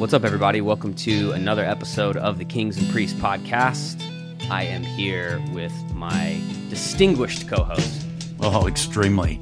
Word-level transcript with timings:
What's 0.00 0.14
up, 0.14 0.24
everybody? 0.24 0.62
Welcome 0.62 0.94
to 0.94 1.32
another 1.32 1.62
episode 1.64 2.16
of 2.16 2.38
the 2.38 2.44
Kings 2.44 2.78
and 2.78 2.88
Priests 2.90 3.18
podcast. 3.20 4.00
I 4.50 4.62
am 4.62 4.82
here 4.82 5.38
with 5.52 5.72
my 5.94 6.40
distinguished 6.70 7.46
co 7.46 7.62
host, 7.64 8.06
Oh, 8.40 8.66
extremely 8.66 9.40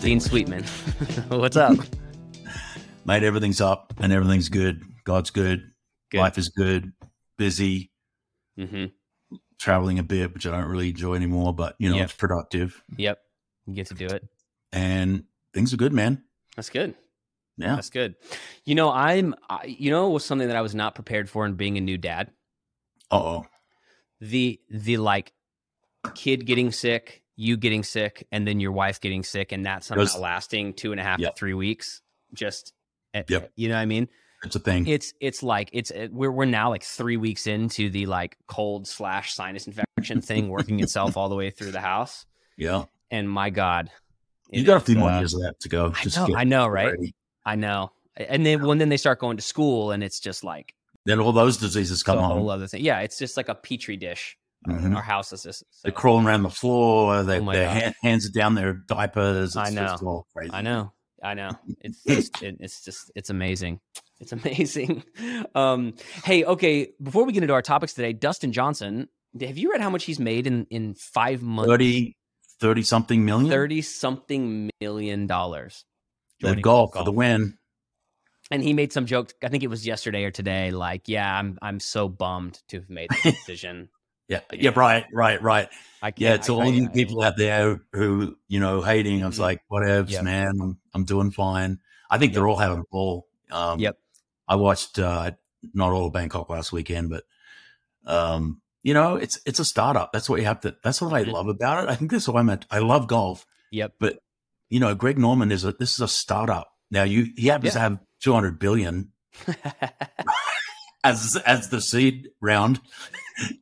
Dean. 0.00 0.20
Sweetman. 0.20 0.62
What's 1.28 1.56
up? 1.56 1.76
Mate, 3.04 3.24
everything's 3.24 3.60
up 3.60 3.92
and 3.98 4.12
everything's 4.12 4.48
good. 4.48 4.82
God's 5.04 5.30
good. 5.30 5.72
Good. 6.10 6.18
Life 6.20 6.38
is 6.38 6.48
good. 6.48 6.92
Busy, 7.36 7.90
hmm 8.56 8.86
traveling 9.58 9.98
a 9.98 10.04
bit, 10.04 10.32
which 10.32 10.46
I 10.46 10.52
don't 10.52 10.70
really 10.70 10.90
enjoy 10.90 11.16
anymore, 11.16 11.52
but 11.52 11.74
you 11.80 11.90
know, 11.90 11.96
Yep. 11.96 12.04
it's 12.04 12.12
productive. 12.14 12.80
Yep. 12.96 13.18
You 13.66 13.74
get 13.74 13.88
to 13.88 13.94
do 13.94 14.06
it. 14.06 14.24
And 14.72 15.24
things 15.52 15.74
are 15.74 15.76
good, 15.76 15.92
man. 15.92 16.22
That's 16.54 16.70
good. 16.70 16.94
Yeah. 17.58 17.74
That's 17.74 17.90
good. 17.90 18.14
You 18.64 18.74
know, 18.76 18.90
I'm, 18.90 19.34
I, 19.50 19.64
you 19.66 19.90
know, 19.90 20.08
it 20.08 20.12
was 20.12 20.24
something 20.24 20.48
that 20.48 20.56
I 20.56 20.62
was 20.62 20.74
not 20.74 20.94
prepared 20.94 21.28
for 21.28 21.44
in 21.44 21.54
being 21.54 21.76
a 21.76 21.80
new 21.80 21.98
dad. 21.98 22.30
Uh 23.10 23.16
oh. 23.16 23.46
The, 24.20 24.60
the 24.70 24.96
like 24.98 25.32
kid 26.14 26.46
getting 26.46 26.72
sick, 26.72 27.22
you 27.36 27.56
getting 27.56 27.82
sick, 27.82 28.26
and 28.32 28.46
then 28.46 28.60
your 28.60 28.72
wife 28.72 29.00
getting 29.00 29.22
sick, 29.24 29.52
and 29.52 29.66
that 29.66 29.84
somehow 29.84 30.18
lasting 30.18 30.74
two 30.74 30.92
and 30.92 31.00
a 31.00 31.04
half 31.04 31.18
Yep. 31.18 31.34
to 31.34 31.38
three 31.38 31.54
weeks. 31.54 32.00
Just, 32.32 32.72
eh, 33.14 33.22
Yep. 33.28 33.52
you 33.56 33.68
know 33.68 33.74
what 33.74 33.80
I 33.80 33.86
mean? 33.86 34.08
It's 34.44 34.54
a 34.54 34.60
thing. 34.60 34.86
it's 34.86 35.14
it's 35.20 35.42
like 35.42 35.68
it's 35.72 35.90
it, 35.90 36.12
we're 36.12 36.30
we're 36.30 36.44
now 36.44 36.68
like 36.70 36.84
three 36.84 37.16
weeks 37.16 37.48
into 37.48 37.90
the 37.90 38.06
like 38.06 38.36
cold 38.46 38.86
slash 38.86 39.34
sinus 39.34 39.66
infection 39.66 40.20
thing 40.20 40.48
working 40.48 40.78
itself 40.78 41.16
all 41.16 41.28
the 41.28 41.34
way 41.34 41.50
through 41.50 41.72
the 41.72 41.80
house 41.80 42.24
yeah. 42.56 42.84
and 43.10 43.28
my 43.28 43.50
god 43.50 43.90
You 44.48 44.62
got 44.62 44.76
a 44.76 44.80
few 44.80 44.94
more 44.94 45.10
uh, 45.10 45.18
years 45.18 45.34
of 45.34 45.40
that 45.40 45.58
to 45.62 45.68
go. 45.68 45.92
I 45.92 46.04
know, 46.28 46.36
I 46.36 46.44
know 46.44 46.68
right. 46.68 46.94
I 47.52 47.54
know 47.54 47.90
and 48.16 48.44
then 48.46 48.64
when 48.66 48.78
then 48.78 48.88
they 48.88 48.96
start 48.96 49.18
going 49.18 49.36
to 49.36 49.42
school 49.42 49.90
and 49.92 50.02
it's 50.02 50.20
just 50.20 50.42
like 50.44 50.74
Then 51.06 51.20
all 51.20 51.32
those 51.32 51.56
diseases 51.56 52.02
come 52.02 52.18
on. 52.18 52.30
whole 52.30 52.50
other 52.50 52.66
thing 52.66 52.82
yeah 52.84 53.00
it's 53.00 53.18
just 53.18 53.36
like 53.36 53.48
a 53.48 53.54
petri 53.54 53.96
dish 53.96 54.36
Mhm. 54.66 54.96
our 54.96 55.02
house 55.02 55.32
is 55.32 55.44
just 55.44 55.60
so, 55.60 55.80
They're 55.84 55.92
crawling 55.92 56.26
around 56.26 56.42
the 56.42 56.50
floor. 56.50 57.22
They, 57.22 57.38
Oh 57.38 57.52
their 57.52 57.68
hand, 57.70 57.94
hands 58.02 58.26
are 58.26 58.32
down 58.32 58.56
their 58.56 58.72
diapers. 58.72 59.50
It's 59.54 59.56
I 59.56 59.70
know. 59.70 59.86
just 59.86 60.02
all 60.02 60.26
crazy. 60.34 60.52
i 60.52 60.62
know 60.62 60.92
i 61.22 61.32
know 61.34 61.50
it's 61.80 62.02
just 62.02 62.42
it, 62.42 62.56
it's 62.58 62.84
just 62.84 63.12
it's 63.14 63.30
amazing 63.30 63.78
it's 64.20 64.32
amazing 64.32 65.04
um 65.54 65.94
hey 66.24 66.44
okay 66.44 66.74
before 67.00 67.24
we 67.24 67.32
get 67.32 67.42
into 67.44 67.54
our 67.54 67.62
topics 67.62 67.92
today 67.94 68.12
dustin 68.12 68.50
johnson 68.52 69.08
have 69.40 69.56
you 69.58 69.70
read 69.70 69.80
how 69.80 69.90
much 69.90 70.04
he's 70.04 70.18
made 70.18 70.44
in 70.48 70.66
in 70.70 70.94
five 70.94 71.40
months 71.40 71.68
30, 71.70 72.16
30 72.60 72.82
something 72.82 73.24
million. 73.24 73.48
30 73.50 73.82
something 73.82 74.70
million 74.80 75.26
dollars. 75.28 75.84
The 76.40 76.48
joining 76.48 76.62
golf 76.62 76.94
for 76.94 77.04
the 77.04 77.12
win. 77.12 77.58
And 78.50 78.62
he 78.62 78.72
made 78.72 78.92
some 78.92 79.04
joke, 79.06 79.32
I 79.42 79.48
think 79.48 79.62
it 79.62 79.68
was 79.68 79.86
yesterday 79.86 80.24
or 80.24 80.30
today, 80.30 80.70
like, 80.70 81.06
yeah, 81.06 81.38
I'm 81.38 81.58
I'm 81.60 81.80
so 81.80 82.08
bummed 82.08 82.60
to 82.68 82.78
have 82.78 82.88
made 82.88 83.10
the 83.10 83.32
decision. 83.32 83.90
Yeah, 84.28 84.40
yeah, 84.52 84.70
right, 84.74 85.04
right, 85.12 85.40
right. 85.42 85.68
I 86.02 86.10
can't, 86.10 86.20
Yeah, 86.20 86.36
to 86.38 86.52
all 86.54 86.62
I- 86.62 86.66
you 86.66 86.88
people 86.90 87.22
out 87.22 87.36
there 87.36 87.80
who, 87.92 88.36
you 88.46 88.60
know, 88.60 88.80
hating, 88.82 89.22
I 89.22 89.26
was 89.26 89.36
Mhm. 89.36 89.40
like, 89.40 89.62
whatever, 89.68 90.10
Yep. 90.10 90.24
man, 90.24 90.52
I'm, 90.60 90.78
I'm 90.94 91.04
doing 91.04 91.30
fine. 91.30 91.78
I 92.10 92.18
think 92.18 92.30
Yep. 92.30 92.34
they're 92.34 92.48
all 92.48 92.56
having 92.56 92.80
a 92.80 92.84
ball. 92.90 93.26
Um, 93.50 93.80
Yep. 93.80 93.98
I 94.46 94.56
watched, 94.56 94.98
uh, 94.98 95.32
not 95.74 95.92
all 95.92 96.06
of 96.06 96.12
Bangkok 96.12 96.48
last 96.50 96.72
weekend, 96.72 97.10
but, 97.10 97.24
um, 98.06 98.60
you 98.82 98.94
know, 98.94 99.16
it's, 99.16 99.40
it's 99.44 99.58
a 99.58 99.64
startup. 99.64 100.12
That's 100.12 100.28
what 100.30 100.40
you 100.40 100.46
have 100.46 100.60
to, 100.60 100.76
that's 100.82 101.00
what 101.02 101.12
I 101.12 101.24
Mhm. 101.24 101.32
love 101.32 101.48
about 101.48 101.84
it. 101.84 101.90
I 101.90 101.94
think 101.96 102.10
that's 102.10 102.28
what 102.28 102.38
I 102.38 102.42
meant. 102.42 102.64
I 102.70 102.78
love 102.78 103.08
golf, 103.08 103.44
Yep. 103.72 103.94
but, 103.98 104.18
you 104.68 104.80
know, 104.80 104.94
Greg 104.94 105.18
Norman 105.18 105.50
is 105.52 105.64
a, 105.64 105.72
this 105.72 105.92
is 105.92 106.00
a 106.00 106.08
startup. 106.08 106.68
Now 106.90 107.02
you, 107.04 107.26
he 107.36 107.48
happens 107.48 107.74
to 107.74 107.80
have 107.80 107.98
200 108.22 108.58
billion 108.58 109.12
as, 111.04 111.36
as 111.46 111.68
the 111.70 111.80
seed 111.80 112.28
round. 112.40 112.80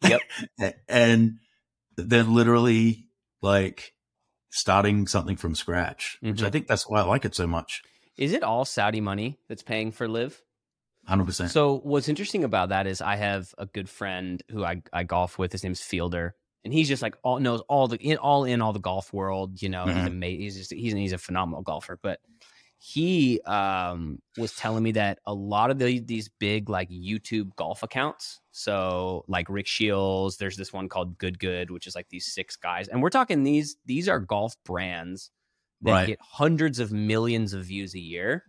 Yep. 0.02 0.20
and 0.88 1.38
they're 1.96 2.22
literally 2.22 3.08
like 3.42 3.92
starting 4.50 5.06
something 5.06 5.36
from 5.36 5.54
scratch, 5.54 6.18
which 6.20 6.42
I 6.42 6.48
Mhm. 6.48 6.52
think 6.52 6.66
that's 6.66 6.88
why 6.88 7.00
I 7.00 7.04
like 7.04 7.24
it 7.24 7.34
so 7.34 7.46
much. 7.46 7.82
Is 8.16 8.32
it 8.32 8.42
all 8.42 8.64
Saudi 8.64 9.00
money 9.00 9.38
that's 9.48 9.62
paying 9.62 9.92
for 9.92 10.08
LIV? 10.08 10.40
100%. 11.08 11.50
So 11.50 11.78
what's 11.84 12.08
interesting 12.08 12.42
about 12.42 12.70
that 12.70 12.86
is 12.86 13.00
I 13.00 13.16
have 13.16 13.54
a 13.58 13.66
good 13.66 13.88
friend 13.88 14.42
who 14.50 14.64
I, 14.64 14.82
I 14.92 15.04
golf 15.04 15.38
with. 15.38 15.52
His 15.52 15.62
name's 15.62 15.80
Fielder, 15.82 16.34
and 16.66 16.74
he's 16.74 16.88
just 16.88 17.00
like 17.00 17.16
all 17.22 17.38
knows 17.40 17.62
all 17.68 17.88
the 17.88 17.96
in 17.96 18.18
all 18.18 18.44
in 18.44 18.60
all 18.60 18.74
the 18.74 18.78
golf 18.80 19.12
world. 19.12 19.62
You 19.62 19.70
know, 19.70 19.86
he's 19.86 19.96
Mhm. 19.96 20.06
amazing. 20.08 20.40
He's 20.40 20.56
just 20.58 20.72
he's 20.72 20.92
he's 20.92 21.12
a 21.14 21.18
phenomenal 21.18 21.62
golfer. 21.62 21.98
But 22.02 22.20
he 22.78 23.40
um 23.42 24.20
was 24.36 24.52
telling 24.54 24.82
me 24.82 24.92
that 24.92 25.18
a 25.24 25.32
lot 25.32 25.70
of 25.70 25.78
the, 25.78 25.98
these 26.00 26.28
big 26.28 26.68
like 26.68 26.90
YouTube 26.90 27.54
golf 27.56 27.82
accounts. 27.82 28.40
So 28.52 29.24
like 29.28 29.48
Rick 29.48 29.66
Shields, 29.66 30.36
there's 30.36 30.56
this 30.58 30.72
one 30.72 30.88
called 30.90 31.16
Good 31.16 31.38
Good, 31.38 31.70
which 31.70 31.86
is 31.86 31.94
like 31.94 32.08
these 32.10 32.26
six 32.26 32.56
guys, 32.56 32.88
and 32.88 33.02
we're 33.02 33.10
talking 33.10 33.44
these 33.44 33.76
these 33.86 34.08
are 34.08 34.20
golf 34.20 34.54
brands 34.64 35.30
that 35.82 35.92
Right. 35.92 36.06
get 36.06 36.18
hundreds 36.20 36.78
of 36.80 36.92
millions 36.92 37.52
of 37.54 37.64
views 37.64 37.94
a 37.94 38.00
year 38.00 38.44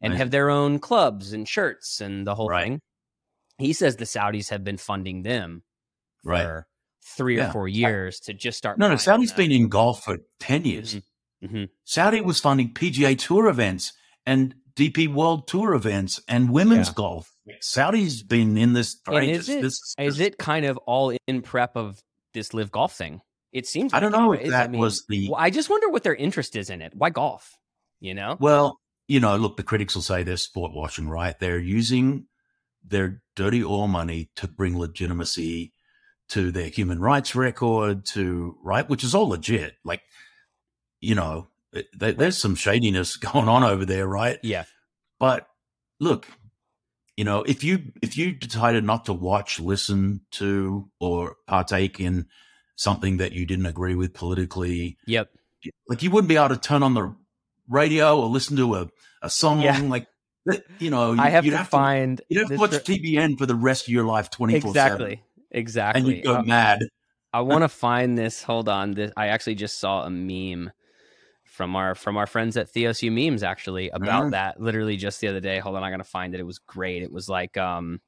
and 0.00 0.14
have 0.14 0.30
their 0.30 0.48
own 0.48 0.78
clubs 0.78 1.32
and 1.32 1.46
shirts 1.48 2.00
and 2.00 2.26
the 2.26 2.34
whole 2.34 2.48
Right. 2.48 2.64
thing. 2.64 2.80
He 3.58 3.72
says 3.72 3.96
the 3.96 4.04
Saudis 4.04 4.48
have 4.50 4.62
been 4.64 4.76
funding 4.78 5.22
them 5.22 5.62
Right. 6.24 6.44
for 6.44 6.68
three 7.16 7.38
or 7.38 7.50
four 7.50 7.68
years 7.68 8.20
to 8.20 8.34
just 8.34 8.58
start. 8.58 8.78
no, 8.78 8.88
no, 8.88 8.96
Saudi's 8.96 9.32
been 9.32 9.50
in 9.52 9.68
golf 9.68 10.04
for 10.04 10.18
10 10.40 10.64
years. 10.64 10.96
Mhm. 11.42 11.68
Saudi 11.84 12.20
was 12.20 12.40
funding 12.40 12.72
PGA 12.74 13.14
Tour 13.18 13.46
events 13.48 13.92
and 14.26 14.54
DP 14.74 15.08
World 15.08 15.48
Tour 15.48 15.74
events 15.74 16.20
and 16.28 16.50
women's 16.50 16.88
Yeah. 16.88 16.94
golf. 16.94 17.32
Saudi's 17.60 18.22
been 18.22 18.56
in 18.58 18.72
this 18.74 18.96
for 19.04 19.14
And 19.14 19.24
ages. 19.30 19.48
is 19.48 19.54
it- 19.56 19.62
This- 19.62 19.94
Is 19.98 20.20
it 20.20 20.38
kind 20.38 20.66
of 20.66 20.76
all 20.78 21.16
in 21.26 21.42
prep 21.42 21.76
of 21.76 22.02
this 22.34 22.52
LIV 22.52 22.70
golf 22.70 22.94
thing? 22.96 23.20
It 23.52 23.66
seems. 23.66 23.94
I 23.94 24.00
don't 24.00 24.12
know 24.12 24.32
if 24.32 24.46
I 24.46 24.50
that 24.50 24.70
mean, 24.70 24.80
was 24.80 25.04
the 25.08 25.30
well, 25.30 25.40
I 25.40 25.48
just 25.50 25.70
wonder 25.70 25.88
what 25.88 26.02
their 26.02 26.14
interest 26.14 26.54
is 26.56 26.68
in 26.70 26.82
it. 26.82 26.92
Why 26.94 27.08
golf? 27.10 27.56
You 28.00 28.14
know? 28.14 28.36
Well, 28.38 28.78
you 29.08 29.18
know, 29.20 29.36
look, 29.36 29.56
the 29.56 29.62
critics 29.62 29.94
will 29.94 30.02
say 30.02 30.22
they're 30.22 30.36
sport 30.36 30.72
washing, 30.74 31.08
right? 31.08 31.36
They're 31.38 31.58
using 31.58 32.26
their 32.84 33.22
dirty 33.34 33.64
oil 33.64 33.88
money 33.88 34.28
to 34.36 34.46
bring 34.46 34.78
legitimacy 34.78 35.72
to 36.30 36.50
their 36.50 36.68
human 36.68 37.00
rights 37.00 37.34
record, 37.34 38.04
to 38.06 38.56
right, 38.62 38.88
which 38.88 39.02
is 39.04 39.14
all 39.14 39.28
legit. 39.28 39.74
Like, 39.84 40.02
you 41.00 41.14
know, 41.14 41.48
eh, 41.74 41.82
there- 41.96 42.12
there's 42.12 42.38
some 42.38 42.54
shadiness 42.54 43.16
going 43.32 43.48
on 43.48 43.64
over 43.64 43.84
there, 43.84 44.06
right? 44.06 44.38
Yeah. 44.42 44.64
But 45.18 45.46
look, 46.00 46.26
you 47.16 47.24
know, 47.24 47.42
if 47.42 47.64
you 47.64 47.92
if 48.02 48.16
you 48.16 48.32
decided 48.32 48.84
not 48.84 49.06
to 49.06 49.12
watch, 49.12 49.58
listen 49.58 50.20
to, 50.32 50.88
or 51.00 51.36
partake 51.46 51.98
in 51.98 52.26
something 52.76 53.16
that 53.16 53.32
you 53.32 53.44
didn't 53.44 53.66
agree 53.66 53.96
with 53.96 54.14
politically, 54.14 54.96
Yep. 55.06 55.28
like 55.88 56.02
you 56.04 56.10
wouldn't 56.12 56.28
be 56.28 56.36
able 56.36 56.50
to 56.50 56.56
turn 56.56 56.84
on 56.84 56.94
the 56.94 57.12
radio 57.68 58.20
or 58.20 58.26
listen 58.28 58.56
to 58.58 58.74
a, 58.76 58.88
a 59.22 59.28
song 59.28 59.60
Yeah. 59.62 59.78
like 59.80 60.06
eh, 60.50 60.58
you 60.78 60.90
know 60.90 61.16
I 61.18 61.28
have 61.30 61.44
you'd 61.44 61.52
to 61.58 61.64
find. 61.64 62.20
you'd 62.28 62.38
have 62.42 62.48
to 62.50 62.56
watch 62.56 62.70
TBN 62.70 63.36
for 63.36 63.46
the 63.46 63.56
rest 63.56 63.88
of 63.88 63.92
your 63.92 64.04
life 64.04 64.30
24 64.30 64.70
exactly. 64.70 65.22
Exactly. 65.50 66.00
and 66.00 66.08
you'd 66.16 66.24
go 66.24 66.36
Uh, 66.36 66.42
mad 66.42 66.80
I 67.32 67.42
want 67.42 67.62
to 67.62 67.68
find 67.68 68.16
this. 68.16 68.42
Hold 68.42 68.68
on. 68.70 68.92
This 68.92 69.12
I 69.16 69.28
actually 69.28 69.54
just 69.56 69.78
saw 69.78 70.04
a 70.04 70.10
meme 70.10 70.70
from 71.44 71.76
our 71.76 71.94
from 71.94 72.16
our 72.16 72.26
friends 72.26 72.56
at 72.56 72.72
TheosU 72.72 73.10
memes 73.12 73.42
actually 73.42 73.90
about 73.90 74.24
Mhm. 74.24 74.30
that 74.32 74.60
literally 74.60 74.96
just 74.96 75.20
the 75.20 75.28
other 75.28 75.40
day. 75.40 75.58
Hold 75.58 75.76
on, 75.76 75.82
I 75.84 75.90
gotta 75.90 76.04
find 76.04 76.34
it. 76.34 76.40
It 76.40 76.44
was 76.44 76.58
great. 76.58 77.02
It 77.02 77.12
was 77.12 77.28
like 77.28 77.56
um 77.58 78.00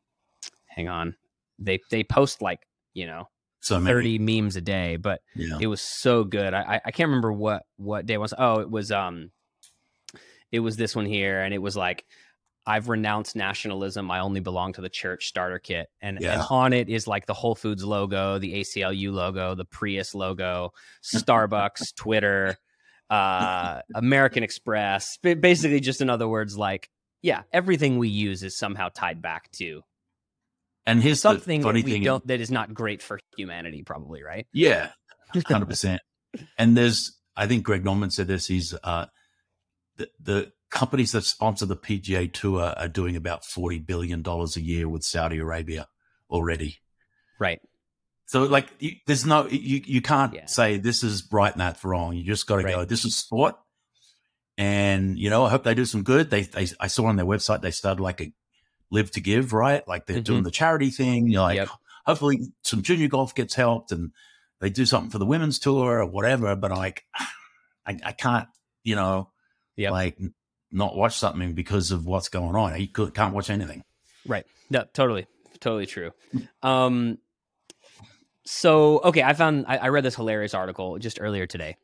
hang 0.66 0.88
on. 0.88 1.16
They 1.58 1.80
they 1.90 2.02
post 2.02 2.40
like, 2.40 2.66
you 2.94 3.06
know, 3.06 3.28
so 3.60 3.78
many 3.78 3.92
30 3.94 4.18
memes 4.18 4.56
a 4.56 4.60
day, 4.62 4.96
but 4.96 5.20
yeah 5.34 5.58
it 5.60 5.66
was 5.66 5.82
so 5.82 6.24
good. 6.24 6.54
I 6.54 6.76
I- 6.76 6.80
I 6.86 6.90
can't 6.90 7.08
remember 7.08 7.32
what 7.32 7.66
what 7.76 8.06
day 8.06 8.14
it 8.14 8.20
was. 8.20 8.32
Oh, 8.38 8.60
it 8.60 8.70
was 8.70 8.90
um 8.90 9.32
it 10.50 10.60
was 10.60 10.76
this 10.76 10.96
one 10.96 11.06
here 11.06 11.42
and 11.42 11.52
it 11.54 11.58
was 11.62 11.76
like 11.76 12.06
I've 12.66 12.88
renounced 12.88 13.36
nationalism. 13.36 14.10
I 14.10 14.20
only 14.20 14.40
belong 14.40 14.74
to 14.74 14.80
the 14.80 14.88
church 14.88 15.26
starter 15.26 15.58
kit. 15.58 15.88
And, 16.00 16.22
and 16.22 16.42
on 16.50 16.72
it 16.72 16.88
is 16.88 17.06
like 17.06 17.26
the 17.26 17.34
Whole 17.34 17.54
Foods 17.54 17.84
logo, 17.84 18.38
the 18.38 18.60
ACLU 18.60 19.12
logo, 19.12 19.54
the 19.54 19.64
Prius 19.64 20.14
logo, 20.14 20.72
Starbucks, 21.02 21.94
Twitter, 21.96 22.56
uh, 23.08 23.80
American 23.94 24.42
Express. 24.42 25.18
Basically, 25.18 25.80
just 25.80 26.00
in 26.00 26.10
other 26.10 26.28
words, 26.28 26.56
like, 26.56 26.90
yeah, 27.22 27.42
everything 27.52 27.98
we 27.98 28.08
use 28.08 28.42
is 28.42 28.56
somehow 28.56 28.88
tied 28.94 29.20
back 29.20 29.50
to 29.52 29.82
and 30.86 31.02
here's 31.02 31.20
something 31.20 31.60
the 31.60 31.64
that 31.64 31.68
funny 31.68 31.82
we 31.82 31.92
thing 31.92 32.02
don't 32.02 32.26
that 32.26 32.40
is 32.40 32.50
not 32.50 32.74
great 32.74 33.02
for 33.02 33.18
humanity, 33.36 33.82
probably, 33.82 34.22
right? 34.22 34.46
yeah 34.52 34.90
100% 35.34 35.98
and 36.58 36.76
there's 36.76 37.16
I 37.36 37.46
think 37.46 37.64
Greg 37.64 37.84
Norman 37.84 38.10
said 38.10 38.26
this 38.26 38.46
he's 38.46 38.74
uh 38.82 39.06
the, 39.96 40.08
the 40.20 40.52
companies 40.70 41.12
that 41.12 41.24
sponsor 41.24 41.66
the 41.66 41.76
PGA 41.76 42.32
tour 42.32 42.62
are 42.76 42.88
doing 42.88 43.16
about 43.16 43.44
40 43.44 43.80
billion 43.80 44.22
dollars 44.22 44.56
a 44.56 44.60
year 44.60 44.88
with 44.88 45.02
Saudi 45.04 45.38
Arabia 45.38 45.88
already 46.30 46.78
Right. 47.40 47.60
So 48.26 48.44
like, 48.44 48.68
you, 48.78 48.92
there's 49.06 49.26
no 49.26 49.48
you 49.48 49.82
you 49.84 50.00
can't 50.02 50.32
Yeah. 50.34 50.46
say 50.46 50.76
this 50.76 51.02
is 51.02 51.26
right 51.32 51.50
and 51.50 51.60
that's 51.60 51.82
wrong. 51.84 52.14
You 52.14 52.22
just 52.22 52.46
got 52.46 52.56
to 52.58 52.62
go. 52.62 52.84
This 52.84 53.04
is 53.04 53.16
sport, 53.16 53.56
and 54.56 55.18
you 55.18 55.30
know 55.30 55.44
I 55.46 55.50
hope 55.50 55.64
they 55.64 55.74
do 55.74 55.84
some 55.86 56.02
good. 56.04 56.30
They 56.30 56.42
they 56.42 56.68
I 56.78 56.86
saw 56.86 57.06
on 57.06 57.16
their 57.16 57.26
website 57.26 57.62
they 57.62 57.72
started 57.72 58.00
like 58.00 58.20
a 58.20 58.32
live 58.92 59.10
to 59.12 59.20
give, 59.20 59.52
right? 59.52 59.86
Like 59.88 60.06
they're 60.06 60.20
doing 60.20 60.38
mm-hmm. 60.40 60.44
the 60.44 60.50
charity 60.52 60.90
thing. 60.90 61.28
You're 61.28 61.42
like, 61.42 61.56
Yep. 61.56 61.68
hopefully 62.04 62.40
some 62.62 62.82
junior 62.82 63.08
golf 63.08 63.34
gets 63.34 63.54
helped 63.54 63.90
and 63.90 64.12
they 64.60 64.68
do 64.70 64.84
something 64.86 65.10
for 65.10 65.18
the 65.18 65.26
women's 65.26 65.58
tour 65.58 65.98
or 66.00 66.06
whatever. 66.06 66.54
But 66.54 66.72
like, 66.72 67.04
I, 67.86 67.98
I 68.04 68.12
can't, 68.12 68.48
you 68.84 68.94
know, 68.96 69.30
Yep. 69.76 69.92
like 69.92 70.18
not 70.72 70.96
watch 70.96 71.16
something 71.18 71.54
because 71.54 71.90
of 71.90 72.06
what's 72.06 72.28
going 72.28 72.54
on. 72.56 72.80
You 72.80 72.88
could, 72.88 73.14
can't 73.14 73.34
watch 73.34 73.50
anything. 73.50 73.82
Right. 74.26 74.46
No, 74.70 74.84
totally. 74.92 75.26
Totally 75.60 75.86
true. 75.86 76.12
Um 76.62 77.18
so 78.46 79.00
okay, 79.00 79.22
I 79.22 79.32
found 79.34 79.66
I, 79.68 79.76
I 79.76 79.88
read 79.88 80.04
this 80.04 80.16
hilarious 80.16 80.54
article 80.54 80.98
just 80.98 81.18
earlier 81.20 81.46
today. 81.46 81.76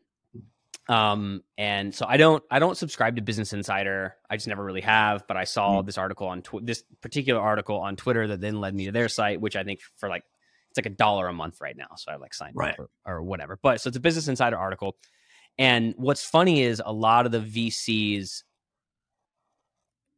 Um 0.89 1.43
and 1.59 1.95
so 1.95 2.07
I 2.09 2.17
don't 2.17 2.43
I 2.51 2.59
don't 2.59 2.77
subscribe 2.77 3.17
to 3.17 3.23
Business 3.23 3.53
Insider. 3.53 4.15
I 4.31 4.37
just 4.37 4.47
never 4.49 4.65
really 4.65 4.81
have, 4.83 5.27
but 5.27 5.37
I 5.37 5.45
saw 5.45 5.83
this 5.83 5.99
article 5.99 6.29
on 6.29 6.43
tw- 6.43 6.65
this 6.65 6.85
particular 7.01 7.41
article 7.41 7.79
on 7.81 7.97
Twitter 7.97 8.27
that 8.29 8.41
then 8.41 8.61
led 8.61 8.75
me 8.75 8.87
to 8.87 8.93
their 8.93 9.09
site, 9.09 9.41
which 9.41 9.57
I 9.57 9.65
think 9.65 9.81
for 9.97 10.09
like 10.09 10.23
it's 10.71 10.79
like 10.79 10.87
a 10.87 10.97
dollar 10.97 11.27
a 11.29 11.33
month 11.33 11.61
right 11.61 11.77
now. 11.77 11.89
So 11.97 12.13
I 12.13 12.17
like 12.17 12.35
signed 12.35 12.55
Right. 12.55 12.79
up 12.79 12.89
or, 13.05 13.17
or 13.17 13.23
whatever. 13.23 13.59
But 13.61 13.81
so 13.81 13.89
it's 13.89 13.97
a 13.97 14.01
Business 14.01 14.29
Insider 14.29 14.57
article. 14.57 14.97
And 15.59 15.95
what's 15.97 16.23
funny 16.25 16.63
is 16.63 16.83
a 16.85 16.93
lot 16.93 17.25
of 17.27 17.33
the 17.33 17.41
VCs 17.41 18.43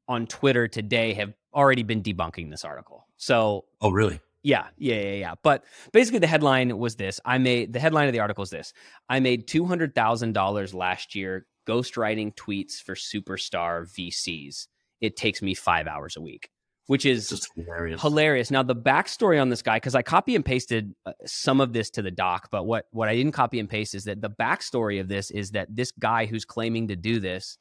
on 0.08 0.26
Twitter 0.26 0.66
today 0.68 1.12
have 1.14 1.34
already 1.54 1.82
been 1.82 2.02
debunking 2.02 2.50
this 2.50 2.64
article. 2.64 3.06
So 3.16 3.64
Oh, 3.80 3.90
really? 3.90 4.20
yeah, 4.42 4.68
yeah, 4.78 4.94
yeah, 5.00 5.12
yeah. 5.14 5.34
But 5.42 5.64
basically, 5.92 6.20
the 6.20 6.26
headline 6.26 6.76
was 6.78 6.96
this: 6.96 7.20
I 7.24 7.38
made 7.38 7.72
the 7.72 7.80
headline 7.80 8.06
of 8.08 8.12
the 8.12 8.20
article 8.20 8.42
is 8.44 8.50
this: 8.50 8.72
I 9.08 9.20
made 9.20 9.46
two 9.48 9.64
hundred 9.64 9.94
thousand 9.94 10.32
dollars 10.32 10.72
last 10.74 11.14
year 11.14 11.46
ghostwriting 11.68 12.34
tweets 12.34 12.80
for 12.82 12.94
superstar 12.94 13.86
VCs. 13.94 14.68
It 15.00 15.16
takes 15.16 15.42
me 15.42 15.54
five 15.54 15.86
hours 15.86 16.16
a 16.16 16.20
week, 16.20 16.48
which 16.86 17.04
is 17.04 17.28
Just 17.28 17.50
hilarious. 17.54 18.00
hilarious. 18.00 18.50
Now 18.50 18.62
the 18.62 18.74
backstory 18.76 19.40
on 19.40 19.48
this 19.50 19.60
guy, 19.62 19.76
because 19.76 19.94
I 19.94 20.02
copy 20.02 20.34
and 20.34 20.44
pasted 20.44 20.94
uh, 21.04 21.12
some 21.26 21.60
of 21.60 21.72
this 21.72 21.90
to 21.90 22.02
the 22.02 22.10
doc, 22.10 22.48
but 22.50 22.64
what 22.64 22.86
what 22.92 23.08
I 23.08 23.14
didn't 23.16 23.32
copy 23.32 23.58
and 23.60 23.68
paste 23.68 23.94
is 23.94 24.04
that 24.04 24.20
the 24.22 24.30
backstory 24.30 25.00
of 25.00 25.08
this 25.08 25.30
is 25.30 25.50
that 25.50 25.68
this 25.74 25.90
guy 25.92 26.26
who's 26.26 26.44
claiming 26.44 26.88
to 26.88 26.96
do 26.96 27.20
this 27.20 27.58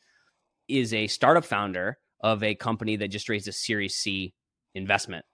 is 0.67 0.93
a 0.93 1.07
startup 1.07 1.45
founder 1.45 1.97
of 2.21 2.43
a 2.43 2.55
company 2.55 2.95
that 2.97 3.09
just 3.09 3.29
raised 3.29 3.47
a 3.47 3.51
Series 3.51 3.95
C 3.95 4.33
investment, 4.75 5.25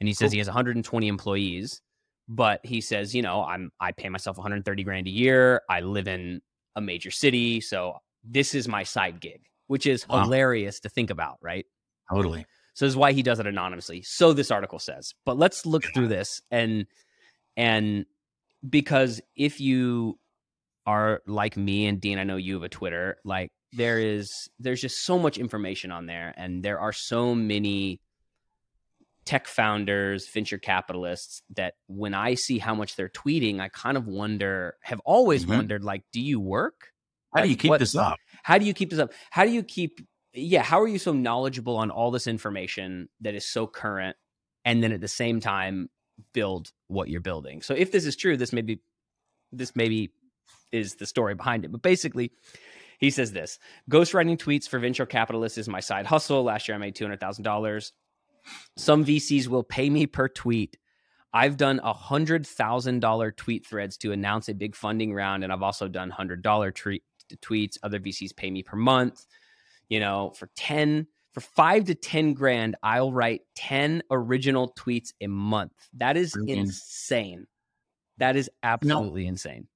and 0.00 0.08
he 0.08 0.14
says 0.14 0.30
Cool. 0.30 0.32
he 0.32 0.38
has 0.38 0.46
120 0.48 1.08
employees, 1.08 1.80
but 2.28 2.60
he 2.64 2.80
says, 2.80 3.14
you 3.14 3.22
know, 3.22 3.44
I'm 3.44 3.70
I 3.80 3.92
pay 3.92 4.08
myself 4.08 4.36
130 4.36 4.82
grand 4.84 5.06
a 5.06 5.10
year. 5.10 5.62
I 5.68 5.80
live 5.80 6.08
in 6.08 6.40
a 6.76 6.80
major 6.80 7.10
city, 7.10 7.60
so 7.60 7.98
this 8.24 8.54
is 8.54 8.66
my 8.68 8.82
side 8.82 9.20
gig, 9.20 9.42
which 9.66 9.86
is 9.86 10.06
Wow. 10.08 10.22
hilarious 10.24 10.80
to 10.80 10.88
think 10.88 11.10
about, 11.10 11.38
right? 11.42 11.66
Totally. 12.10 12.46
So 12.74 12.84
this 12.86 12.92
is 12.92 12.96
why 12.96 13.12
he 13.12 13.22
does 13.22 13.38
it 13.38 13.46
anonymously. 13.46 14.02
So 14.02 14.32
this 14.32 14.50
article 14.50 14.78
says. 14.80 15.14
But 15.24 15.36
let's 15.38 15.64
look 15.64 15.84
through 15.94 16.08
this 16.08 16.40
and 16.50 16.86
and 17.56 18.06
because 18.68 19.20
if 19.36 19.60
you 19.60 20.18
are 20.86 21.22
like 21.26 21.56
me 21.56 21.86
and 21.86 22.00
Dean, 22.00 22.18
I 22.18 22.24
know 22.24 22.36
you 22.36 22.54
have 22.54 22.62
a 22.62 22.68
Twitter, 22.68 23.16
like 23.24 23.52
there 23.76 23.98
is 23.98 24.48
there's 24.58 24.80
just 24.80 25.04
so 25.04 25.18
much 25.18 25.38
information 25.38 25.90
on 25.90 26.06
there 26.06 26.32
and 26.36 26.62
there 26.62 26.78
are 26.80 26.92
so 26.92 27.34
many 27.34 28.00
tech 29.24 29.46
founders, 29.46 30.28
venture 30.28 30.58
capitalists 30.58 31.42
that 31.56 31.74
when 31.86 32.12
I 32.12 32.34
see 32.34 32.58
how 32.58 32.74
much 32.74 32.94
they're 32.94 33.08
tweeting, 33.08 33.58
I 33.58 33.68
kind 33.70 33.96
of 33.96 34.06
wonder, 34.06 34.76
have 34.82 35.00
always 35.04 35.46
Mhm. 35.46 35.56
wondered 35.56 35.82
like 35.84 36.02
do 36.12 36.20
you 36.20 36.38
work? 36.40 36.92
How 37.34 37.42
do 37.42 37.48
you 37.48 37.56
keep 37.56 37.70
what- 37.70 37.80
this 37.80 37.96
up? 37.96 38.18
how 38.44 38.58
do 38.58 38.66
you 38.66 38.74
keep 38.74 38.90
this 38.90 38.98
up 38.98 39.12
how 39.30 39.44
do 39.44 39.50
you 39.50 39.62
keep 39.62 40.00
yeah 40.34 40.62
how 40.62 40.78
are 40.80 40.86
you 40.86 40.98
so 40.98 41.12
knowledgeable 41.12 41.76
on 41.78 41.90
all 41.90 42.10
this 42.10 42.26
information 42.26 43.08
that 43.22 43.34
is 43.34 43.48
so 43.48 43.66
current 43.66 44.16
and 44.66 44.82
then 44.82 44.92
at 44.92 45.00
the 45.00 45.08
same 45.08 45.40
time 45.40 45.88
build 46.34 46.70
what 46.88 47.08
you're 47.08 47.22
building 47.22 47.62
so 47.62 47.72
if 47.74 47.90
this 47.90 48.04
is 48.04 48.14
true 48.16 48.36
this 48.36 48.52
maybe 48.52 48.80
this 49.50 49.74
maybe 49.74 50.12
is 50.72 50.96
the 50.96 51.06
story 51.06 51.34
behind 51.34 51.64
it 51.64 51.72
but 51.72 51.80
basically 51.80 52.30
he 53.04 53.10
says 53.10 53.32
this 53.32 53.58
ghostwriting 53.90 54.36
tweets 54.36 54.68
for 54.68 54.78
venture 54.78 55.06
capitalists 55.06 55.58
is 55.58 55.68
my 55.68 55.80
side 55.80 56.06
hustle 56.06 56.42
last 56.42 56.68
year 56.68 56.74
i 56.74 56.78
made 56.78 56.96
$200000 56.96 57.92
some 58.76 59.04
vcs 59.04 59.46
will 59.46 59.62
pay 59.62 59.88
me 59.88 60.06
per 60.06 60.28
tweet 60.28 60.76
I've 61.34 61.56
done 61.56 61.80
a 61.82 61.92
hundred 61.92 62.46
thousand 62.46 63.00
dollar 63.00 63.32
tweet 63.32 63.66
threads 63.66 63.96
to 63.98 64.12
announce 64.12 64.48
a 64.48 64.54
big 64.54 64.76
funding 64.76 65.12
round, 65.12 65.42
and 65.42 65.52
I've 65.52 65.62
also 65.62 65.88
done 65.88 66.08
hundred 66.08 66.42
dollar 66.42 66.70
tre- 66.70 67.02
tweets. 67.42 67.76
Other 67.82 67.98
VCs 67.98 68.36
pay 68.36 68.52
me 68.52 68.62
per 68.62 68.76
month. 68.76 69.26
You 69.88 69.98
know, 69.98 70.32
for 70.36 70.48
ten, 70.54 71.08
for 71.32 71.40
five 71.40 71.86
to 71.86 71.96
ten 71.96 72.34
grand, 72.34 72.76
I'll 72.84 73.12
write 73.12 73.40
ten 73.56 74.04
original 74.12 74.72
tweets 74.78 75.12
a 75.20 75.26
month. 75.26 75.72
That 75.94 76.16
is 76.16 76.34
Brilliant. 76.34 76.68
insane. 76.68 77.46
That 78.18 78.36
is 78.36 78.48
absolutely 78.62 79.26
insane. 79.26 79.66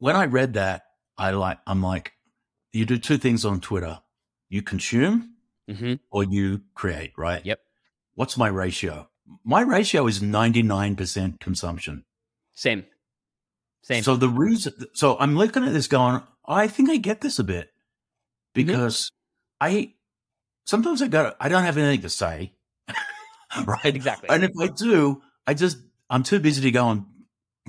When 0.00 0.16
I 0.16 0.24
read 0.24 0.54
that, 0.54 0.82
I 1.16 1.30
like, 1.30 1.58
I'm 1.68 1.84
like, 1.84 2.14
you 2.76 2.84
do 2.86 2.98
two 2.98 3.18
things 3.18 3.44
on 3.44 3.60
Twitter. 3.60 4.00
You 4.48 4.62
consume 4.62 5.34
hmm 5.68 5.94
or 6.10 6.22
you 6.24 6.60
create, 6.74 7.12
right? 7.16 7.44
Yep. 7.44 7.60
What's 8.14 8.36
my 8.36 8.46
ratio? 8.48 9.08
My 9.44 9.60
ratio 9.62 10.06
is 10.06 10.20
99% 10.20 11.40
consumption. 11.40 12.04
Same. 12.54 12.86
Same. 13.82 14.02
So 14.04 14.14
the 14.16 14.28
reason, 14.28 14.72
so 14.94 15.16
I'm 15.18 15.36
looking 15.36 15.64
at 15.64 15.72
this 15.72 15.88
going, 15.88 16.22
I 16.46 16.68
think 16.68 16.88
I 16.90 16.96
get 16.96 17.20
this 17.20 17.38
a 17.38 17.44
bit 17.44 17.70
Mm-hmm. 18.56 18.66
because 18.68 19.10
I 19.60 19.92
sometimes 20.64 21.02
I 21.02 21.08
got, 21.08 21.36
I 21.40 21.48
don't 21.50 21.64
have 21.64 21.76
anything 21.76 22.00
to 22.02 22.08
say, 22.08 22.52
right? 23.66 23.84
exactly. 23.84 24.30
And 24.30 24.44
if 24.44 24.52
I 24.58 24.68
do, 24.68 25.20
I 25.46 25.52
just, 25.54 25.78
I'm 26.08 26.22
too 26.22 26.40
busy 26.40 26.62
to 26.62 26.70
go 26.70 26.88
and 26.88 27.04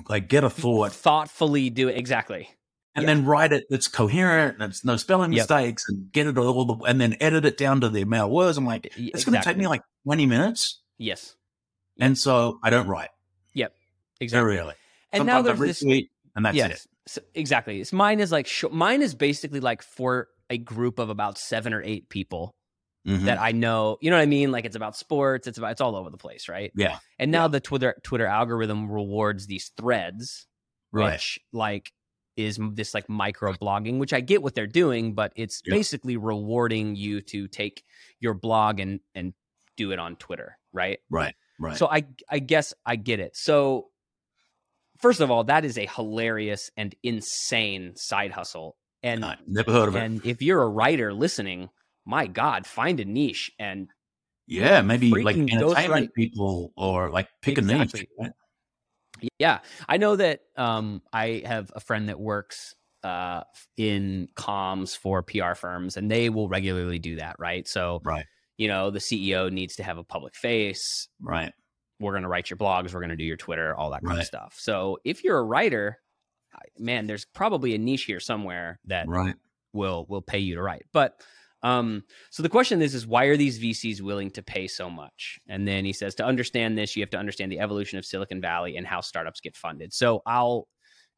like 0.08 0.30
get 0.30 0.44
a 0.44 0.50
thought 0.50 0.94
Thoughtfully 0.94 1.70
do 1.70 1.90
it. 1.90 1.98
Exactly. 1.98 2.48
And 2.98 3.04
Yeah. 3.04 3.14
then 3.14 3.26
write 3.26 3.54
it 3.54 3.66
that's 3.70 3.88
coherent 3.88 4.56
and 4.60 4.70
it's 4.72 4.84
no 4.84 4.98
spelling 4.98 5.32
Yep. 5.32 5.44
mistakes 5.44 5.86
and 5.88 6.12
get 6.12 6.28
it 6.28 6.38
all, 6.38 6.66
the, 6.66 6.74
and 6.84 7.00
then 7.00 7.16
edit 7.22 7.46
it 7.46 7.56
down 7.58 7.80
to 7.82 7.90
the 7.90 8.02
amount 8.02 8.26
of 8.26 8.32
words. 8.32 8.58
I'm 8.58 8.66
like, 8.66 8.92
it's 8.98 9.24
going 9.24 9.38
to 9.40 9.44
take 9.46 9.56
me 9.58 9.68
like 9.68 9.82
20 10.06 10.26
minutes. 10.26 10.82
Yes. 10.98 11.36
And 12.00 12.18
so 12.18 12.60
I 12.64 12.70
don't 12.70 12.88
write. 12.88 13.10
Yep. 13.54 13.74
Exactly. 14.20 14.44
Very 14.44 14.56
rarely. 14.58 14.74
And 15.14 15.26
now 15.26 15.38
Sometimes 15.38 15.48
I 15.62 15.64
there's 15.66 15.80
this 15.82 16.06
and 16.36 16.46
that's 16.46 16.56
yes, 16.58 16.72
it. 16.72 16.88
So, 17.08 17.22
exactly. 17.34 17.80
It's 17.80 17.94
mine 17.94 18.20
is 18.20 18.32
like 18.32 18.48
sh- 18.48 18.66
mine 18.72 19.02
is 19.02 19.16
basically 19.16 19.60
like 19.62 19.82
for 19.82 20.28
a 20.50 20.58
group 20.58 21.00
of 21.00 21.10
about 21.10 21.38
seven 21.38 21.74
or 21.74 21.82
eight 21.84 22.10
people 22.10 22.54
Mhm. 23.08 23.24
that 23.26 23.40
I 23.40 23.52
know. 23.54 23.98
You 24.02 24.10
know 24.12 24.18
what 24.18 24.24
I 24.24 24.28
mean? 24.28 24.52
Like 24.52 24.66
it's 24.66 24.76
about 24.76 24.96
sports. 24.98 25.48
It's 25.48 25.58
about 25.58 25.72
it's 25.72 25.82
all 25.82 25.96
over 25.96 26.10
the 26.10 26.18
place, 26.18 26.50
right? 26.50 26.72
yeah. 26.76 27.00
And 27.18 27.32
now 27.32 27.48
the 27.48 27.60
Twitter 27.62 27.96
Twitter 28.04 28.26
algorithm 28.26 28.92
rewards 28.92 29.48
these 29.48 29.72
threads, 29.78 30.46
Right. 30.92 31.14
which 31.14 31.40
like 31.54 31.92
is 32.38 32.60
this 32.74 32.94
like 32.94 33.10
micro 33.10 33.54
blogging, 33.54 33.98
which 33.98 34.14
I 34.14 34.22
get 34.22 34.42
what 34.44 34.56
they're 34.56 34.68
doing, 34.68 35.14
but 35.14 35.34
it's 35.36 35.62
Yeah. 35.66 35.74
basically 35.74 36.16
rewarding 36.18 36.96
you 36.96 37.22
to 37.22 37.48
take 37.48 37.84
your 38.20 38.34
blog 38.34 38.80
and 38.80 39.00
and 39.16 39.34
do 39.76 39.92
it 39.92 40.00
on 40.00 40.16
Twitter, 40.16 40.58
right? 40.72 41.00
Right. 41.10 41.36
Right. 41.60 41.76
So 41.78 41.88
I 41.88 42.06
I 42.30 42.40
guess 42.40 42.74
I 42.86 42.96
get 42.96 43.20
it. 43.20 43.36
So 43.36 43.90
first 45.00 45.20
of 45.22 45.30
all, 45.32 45.44
that 45.46 45.66
is 45.66 45.78
a 45.78 45.86
hilarious 45.88 46.70
and 46.78 46.96
insane 47.04 47.94
side 47.96 48.32
hustle. 48.32 48.78
And 49.04 49.22
No, 49.22 49.34
never 49.48 49.72
heard 49.72 49.90
of 49.90 49.96
it. 49.96 50.00
and 50.00 50.26
if 50.26 50.42
you're 50.42 50.62
a 50.64 50.68
writer 50.70 51.14
listening, 51.14 51.70
my 52.06 52.28
God, 52.28 52.66
find 52.66 53.00
a 53.00 53.06
niche 53.06 53.52
and 53.60 53.90
Yeah, 54.48 54.82
maybe 54.82 55.12
like 55.12 55.36
entertainment 55.36 56.14
people 56.16 56.74
or 56.76 57.10
like 57.10 57.30
pick 57.42 57.58
a 57.58 57.62
niche. 57.62 58.06
right? 58.20 58.32
Yeah, 59.40 59.60
I 59.88 59.98
know 59.98 60.16
that 60.16 60.42
um 60.56 61.02
I 61.14 61.42
have 61.46 61.72
a 61.76 61.80
friend 61.80 62.10
that 62.10 62.20
works 62.20 62.76
uh 63.04 63.44
in 63.78 64.28
comms 64.36 64.98
for 64.98 65.22
PR 65.24 65.54
firms 65.56 65.98
and 65.98 66.10
they 66.10 66.30
will 66.30 66.50
regularly 66.50 67.00
do 67.00 67.16
that, 67.18 67.36
right? 67.40 67.68
So, 67.68 68.02
Right. 68.04 68.26
you 68.58 68.68
know, 68.68 68.90
the 68.92 69.00
CEO 69.00 69.52
needs 69.52 69.76
to 69.78 69.84
have 69.84 69.98
a 69.98 70.04
public 70.04 70.36
face. 70.36 71.08
Right. 71.22 71.54
We're 72.00 72.12
going 72.14 72.24
to 72.24 72.30
write 72.30 72.50
your 72.50 72.58
blogs, 72.58 72.94
we're 72.94 73.00
going 73.00 73.10
to 73.10 73.16
do 73.16 73.24
your 73.24 73.38
Twitter, 73.38 73.76
all 73.76 73.92
that 73.92 74.04
kind 74.04 74.20
of 74.20 74.26
stuff. 74.26 74.56
So, 74.60 75.00
if 75.04 75.24
you're 75.24 75.40
a 75.40 75.44
writer, 75.44 76.00
man, 76.78 77.08
there's 77.08 77.26
probably 77.26 77.76
a 77.76 77.78
niche 77.78 78.04
here 78.06 78.20
somewhere 78.20 78.80
that 78.86 79.10
Right. 79.10 79.36
will 79.74 80.06
will 80.10 80.22
pay 80.22 80.40
you 80.40 80.56
to 80.56 80.62
write. 80.62 80.86
But 80.92 81.22
um, 81.68 82.04
so 82.30 82.44
the 82.44 82.50
question 82.50 82.82
is, 82.82 82.96
is 82.96 83.06
why 83.06 83.26
are 83.26 83.38
these 83.38 83.60
VCs 83.60 84.02
willing 84.02 84.32
to 84.32 84.42
pay 84.42 84.68
so 84.68 84.90
much? 84.90 85.40
And 85.48 85.68
then 85.68 85.86
he 85.86 85.94
says, 85.94 86.16
to 86.16 86.26
understand 86.26 86.78
this, 86.78 86.96
you 86.96 87.02
have 87.02 87.10
to 87.12 87.18
understand 87.18 87.52
the 87.52 87.60
evolution 87.60 87.98
of 87.98 88.06
Silicon 88.06 88.42
Valley 88.42 88.78
and 88.78 88.88
how 88.88 89.02
startups 89.02 89.42
get 89.42 89.56
funded. 89.56 89.94
So 89.94 90.22
I'll 90.26 90.68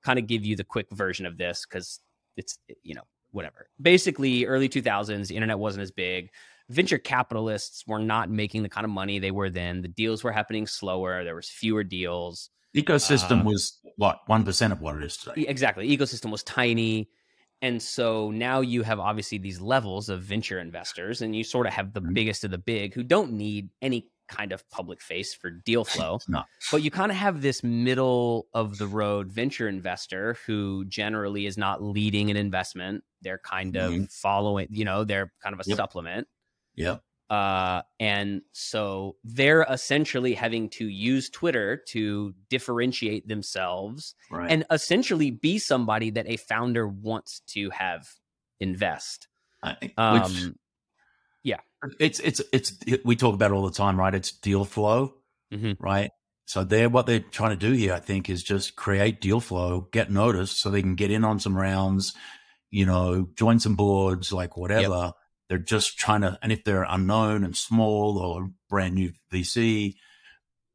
kind 0.03 0.18
of 0.18 0.27
give 0.27 0.46
you 0.46 0.56
the 0.56 0.63
quick 0.63 0.88
version 0.91 1.25
of 1.25 1.38
this 1.38 1.65
because 1.70 2.00
it's 2.38 2.58
you 2.84 2.96
know 2.96 3.03
whatever. 3.32 3.68
Basically, 3.82 4.46
early 4.46 4.70
2000s, 4.70 5.27
the 5.27 5.36
internet 5.36 5.60
wasn't 5.60 5.84
as 5.84 5.91
big. 5.91 6.29
Venture 6.70 6.98
capitalists 6.98 7.86
were 7.88 8.00
not 8.00 8.29
making 8.29 8.63
the 8.63 8.70
kind 8.70 8.86
of 8.86 8.91
money 8.91 9.20
they 9.20 9.32
were 9.32 9.50
then. 9.50 9.82
The 9.82 9.88
deals 9.88 10.24
were 10.24 10.32
happening 10.32 10.68
slower. 10.68 11.24
There 11.24 11.36
was 11.36 11.50
fewer 11.50 11.84
deals. 11.84 12.50
Ecosystem 12.75 13.41
Uh, 13.41 13.44
was 13.44 13.79
what 13.98 14.20
one 14.27 14.44
percent 14.44 14.72
of 14.74 14.82
what 14.82 14.96
it 14.98 15.03
is 15.03 15.18
today. 15.18 15.46
Exactly. 15.48 15.96
Ecosystem 15.96 16.32
was 16.32 16.44
tiny. 16.44 17.10
And 17.61 17.81
so 17.81 18.31
now 18.31 18.61
you 18.61 18.83
have 18.83 18.99
obviously 18.99 19.37
these 19.37 19.59
levels 19.59 20.07
of 20.09 20.21
venture 20.23 20.59
investors, 20.59 21.21
and 21.21 21.35
you 21.35 21.43
sort 21.43 21.67
of 21.67 21.73
have 21.73 21.93
the 21.93 22.01
Mhm. 22.01 22.13
biggest 22.13 22.43
of 22.43 22.51
the 22.51 22.57
big 22.57 22.93
who 22.93 23.03
don't 23.03 23.33
need 23.33 23.69
any 23.81 24.09
kind 24.29 24.51
of 24.53 24.67
public 24.69 25.01
face 25.01 25.33
for 25.33 25.49
deal 25.51 25.83
flow. 25.83 26.23
No. 26.27 26.43
But 26.71 26.83
you 26.83 26.91
kind 26.91 27.11
of 27.11 27.17
have 27.17 27.41
this 27.41 27.63
middle 27.63 28.47
of 28.53 28.77
the 28.77 28.87
road 28.87 29.31
venture 29.31 29.67
investor 29.67 30.35
who 30.45 30.85
generally 30.85 31.47
is 31.47 31.57
not 31.57 31.81
leading 31.83 32.29
an 32.29 32.37
investment. 32.37 33.03
They're 33.21 33.39
kind 33.39 33.75
of 33.75 33.99
Mhm. 33.99 34.09
following, 34.09 34.67
you 34.69 34.85
know, 34.85 35.03
they're 35.03 35.33
kind 35.43 35.53
of 35.53 35.59
a 35.59 35.63
Yep. 35.65 35.79
supplement. 35.79 36.27
Yep. 36.75 37.03
Uh, 37.29 37.83
and 38.00 38.41
so 38.53 39.15
they're 39.24 39.62
essentially 39.69 40.33
having 40.33 40.69
to 40.69 40.88
use 40.88 41.29
Twitter 41.29 41.77
to 41.89 42.33
differentiate 42.50 43.27
themselves 43.27 44.15
Right. 44.31 44.50
and 44.50 44.65
essentially 44.71 45.29
be 45.29 45.59
somebody 45.59 46.09
that 46.12 46.27
a 46.27 46.38
founder 46.38 46.88
wants 46.88 47.41
to 47.50 47.69
have 47.69 48.07
invest. 48.59 49.27
I- 49.63 49.77
which- 49.81 49.93
Um, 50.01 50.55
it's 51.98 52.19
it's 52.19 52.41
it's 52.51 52.74
it- 52.86 53.05
we 53.05 53.15
talk 53.15 53.33
about 53.33 53.51
it 53.51 53.53
all 53.53 53.65
the 53.65 53.71
time, 53.71 53.98
right? 53.98 54.13
It's 54.13 54.31
deal 54.33 54.65
flow, 54.65 55.13
Mhm. 55.53 55.77
right? 55.79 56.12
So 56.45 56.65
they're 56.65 56.89
what 56.89 57.05
they're 57.05 57.21
trying 57.21 57.51
to 57.51 57.55
do 57.55 57.71
here, 57.71 57.93
I 57.93 58.00
think, 58.01 58.29
is 58.29 58.43
just 58.43 58.75
create 58.75 59.21
deal 59.21 59.39
flow, 59.39 59.88
get 59.93 60.12
noticed, 60.12 60.59
so 60.59 60.69
they 60.69 60.81
can 60.81 60.95
get 60.95 61.09
in 61.09 61.24
on 61.24 61.39
some 61.39 61.55
rounds, 61.55 62.13
you 62.69 62.86
know, 62.86 63.29
join 63.38 63.59
some 63.62 63.75
boards, 63.75 64.33
like 64.33 64.57
whatever. 64.57 65.13
They're 65.50 65.58
just 65.58 65.98
trying 65.98 66.22
to, 66.22 66.38
and 66.41 66.51
if 66.51 66.63
they're 66.63 66.84
unknown 66.88 67.44
and 67.44 67.58
small 67.58 68.18
or 68.20 68.51
brand 68.70 68.96
new 68.96 69.12
VC, 69.34 69.96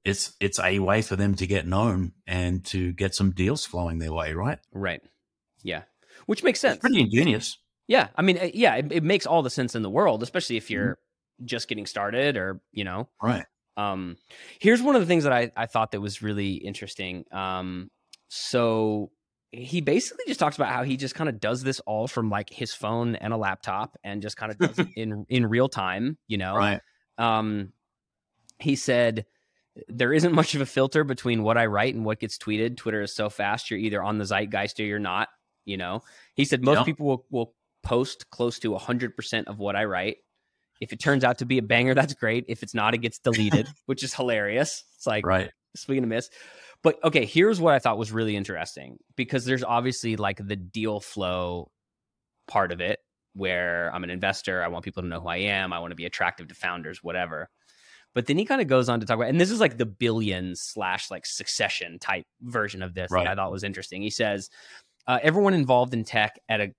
it's 0.05 0.35
it's 0.41 0.59
a 0.61 0.81
way 0.81 1.01
for 1.01 1.17
them 1.17 1.35
to 1.37 1.47
get 1.47 1.67
known 1.67 2.13
and 2.27 2.65
to 2.67 2.93
get 2.93 3.15
some 3.15 3.31
deals 3.31 3.65
flowing 3.65 3.99
their 3.99 4.13
way, 4.13 4.35
right? 4.35 4.59
right. 4.73 5.01
Yeah. 5.63 5.83
Which 6.27 6.43
makes 6.43 6.61
sense. 6.61 6.75
It's 6.75 6.81
pretty 6.81 7.01
ingenious. 7.01 7.57
Yeah, 7.87 8.09
I 8.17 8.23
mean, 8.23 8.39
uh, 8.39 8.51
yeah, 8.53 8.77
it, 8.77 8.93
it 8.93 9.03
makes 9.03 9.27
all 9.27 9.43
the 9.43 9.51
sense 9.51 9.75
in 9.75 9.83
the 9.83 9.91
world, 9.91 10.23
especially 10.23 10.57
Mm-hmm. 10.57 10.65
if 10.65 10.71
you're 10.71 10.99
just 11.45 11.69
getting 11.69 11.87
started 11.87 12.37
or 12.37 12.61
you 12.73 12.85
know. 12.85 13.09
Right. 13.23 13.45
Um, 13.77 14.17
here's 14.61 14.81
one 14.83 14.95
of 14.95 15.03
the 15.03 15.07
things 15.07 15.25
that 15.25 15.33
I 15.33 15.51
I 15.57 15.67
thought 15.67 15.93
that 15.93 16.01
was 16.01 16.23
really 16.23 16.55
interesting. 16.55 17.25
Um, 17.33 17.91
so 18.29 19.11
he 19.55 19.81
basically 19.81 20.25
just 20.27 20.41
talks 20.41 20.57
about 20.57 20.71
how 20.73 20.83
he 20.83 20.97
just 20.97 21.15
kind 21.15 21.29
of 21.29 21.41
does 21.41 21.63
this 21.63 21.81
all 21.81 22.07
from 22.09 22.29
like 22.31 22.51
his 22.51 22.75
phone 22.75 23.15
and 23.17 23.33
a 23.33 23.37
laptop 23.37 23.97
and 24.03 24.21
just 24.23 24.37
kind 24.37 24.51
of 24.53 24.59
does 24.59 24.79
it 24.79 24.89
in 24.97 25.25
in 25.29 25.47
real 25.47 25.69
time, 25.69 26.19
you 26.27 26.39
know. 26.39 26.57
Right. 26.57 26.81
Um, 27.19 27.73
he 28.59 28.77
said 28.77 29.27
there 29.89 30.13
isn't 30.13 30.33
much 30.33 30.55
of 30.55 30.61
a 30.61 30.67
filter 30.67 31.05
between 31.05 31.43
what 31.43 31.57
I 31.59 31.67
write 31.67 31.95
and 31.95 32.05
what 32.05 32.21
gets 32.21 32.39
tweeted. 32.39 32.77
Twitter 32.77 33.03
is 33.03 33.15
so 33.15 33.31
fast; 33.31 33.71
you're 33.71 33.81
either 33.81 34.03
on 34.03 34.19
the 34.19 34.25
zeitgeist 34.25 34.79
or 34.81 34.85
you're 34.85 34.99
not. 34.99 35.29
You 35.65 35.77
know, 35.77 36.03
he 36.35 36.45
said 36.45 36.63
most 36.63 36.79
Yeah. 36.79 36.85
people 36.85 37.07
will, 37.07 37.27
will 37.31 37.55
post 37.83 38.31
close 38.31 38.59
to 38.61 38.73
100% 38.73 39.45
of 39.47 39.59
what 39.59 39.77
I 39.77 39.85
write. 39.85 40.19
If 40.81 40.93
it 40.93 41.01
turns 41.01 41.25
out 41.25 41.39
to 41.39 41.47
be 41.47 41.59
a 41.59 41.63
banger, 41.63 41.95
that's 41.95 42.15
great. 42.15 42.45
If 42.49 42.63
it's 42.63 42.75
not, 42.75 42.95
it 42.95 42.99
gets 42.99 43.19
deleted, 43.19 43.67
which 43.87 44.03
is 44.03 44.13
hilarious. 44.15 44.85
It's 44.97 45.07
like 45.07 45.25
Right. 45.27 45.51
and 45.89 46.05
a 46.05 46.07
miss. 46.07 46.29
But 46.85 47.03
okay, 47.03 47.25
here's 47.25 47.61
what 47.61 47.75
I 47.75 47.81
thought 47.81 47.99
was 47.99 48.13
really 48.13 48.37
interesting 48.37 48.99
because 49.17 49.45
there's 49.45 49.65
obviously 49.65 50.17
like 50.17 50.47
the 50.47 50.55
deal 50.55 51.01
flow 51.01 51.73
part 52.47 52.71
of 52.71 52.81
it 52.81 53.01
where 53.33 53.93
I'm 53.93 54.05
an 54.05 54.11
investor. 54.11 54.63
I 54.63 54.69
want 54.69 54.85
people 54.85 55.03
to 55.03 55.09
know 55.09 55.21
who 55.21 55.29
I 55.29 55.39
am. 55.39 55.73
I 55.73 55.81
want 55.81 55.91
to 55.93 55.97
be 55.97 56.07
attractive 56.07 56.47
to 56.49 56.55
founders, 56.55 57.03
whatever. 57.03 57.49
But 58.15 58.27
then 58.27 58.39
he 58.39 58.45
kind 58.45 58.61
of 58.61 58.69
goes 58.69 58.89
on 58.89 59.01
to 59.01 59.07
talk 59.07 59.17
about, 59.17 59.29
and 59.31 59.41
this 59.41 59.51
is 59.51 59.59
like 59.61 59.77
the 59.77 59.87
billions 59.87 60.61
slash 60.61 61.11
like 61.11 61.27
succession 61.27 61.99
type 61.99 62.27
version 62.43 62.83
of 62.83 62.95
this 62.95 63.11
Right. 63.11 63.25
that 63.25 63.33
I 63.33 63.35
thought 63.35 63.51
was 63.51 63.65
interesting. 63.65 64.03
He 64.03 64.11
says, 64.11 64.51
uh, 65.09 65.19
everyone 65.23 65.55
involved 65.55 65.95
in 65.95 66.05
tech 66.05 66.39
at 66.49 66.61
a 66.61 66.73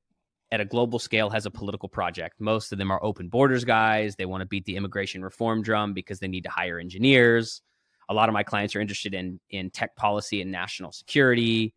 at 0.52 0.62
a 0.62 0.66
global 0.66 1.00
scale 1.00 1.32
has 1.32 1.48
a 1.48 1.52
political 1.52 1.90
project. 1.90 2.36
Most 2.40 2.72
of 2.72 2.78
them 2.78 2.92
are 2.92 3.04
open 3.04 3.28
borders 3.28 3.66
guys. 3.66 4.16
They 4.16 4.28
want 4.28 4.42
to 4.42 4.46
beat 4.48 4.66
the 4.66 4.76
immigration 4.76 5.24
reform 5.24 5.64
drum 5.64 5.94
because 5.94 6.20
they 6.20 6.28
need 6.28 6.44
to 6.44 6.52
hire 6.52 6.80
engineers. 6.80 7.62
A 8.10 8.14
lot 8.14 8.30
of 8.30 8.34
my 8.34 8.44
clients 8.44 8.76
are 8.76 8.82
interested 8.82 9.14
in 9.14 9.40
in 9.50 9.70
tech 9.70 9.96
policy 9.96 10.42
and 10.42 10.52
national 10.52 10.92
security, 10.92 11.74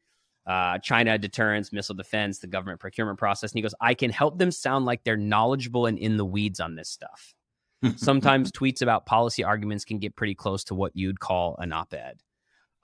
uh, 0.47 0.79
China 0.79 1.19
deterrence, 1.19 1.73
missile 1.73 1.95
defense, 1.95 2.39
the 2.39 2.47
government 2.47 2.81
procurement 2.81 3.19
process. 3.19 3.53
And 3.53 3.59
he 3.59 3.63
goes, 3.63 3.75
I 3.81 3.95
can 3.95 4.11
help 4.11 4.39
them 4.39 4.51
sound 4.51 4.87
like 4.87 5.05
they're 5.05 5.17
knowledgeable 5.17 5.87
and 5.87 5.99
in 5.99 6.17
the 6.17 6.25
weeds 6.25 6.59
on 6.59 6.75
this 6.75 6.89
stuff. 6.89 7.35
Sometimes 7.97 8.51
tweets 8.51 8.83
about 8.83 9.07
policy 9.07 9.45
arguments 9.45 9.85
can 9.85 9.99
get 9.99 10.17
pretty 10.17 10.35
close 10.35 10.65
to 10.65 10.75
what 10.75 10.97
you'd 10.97 11.21
call 11.21 11.57
an 11.59 11.73
op 11.73 11.93
ed. 11.95 12.21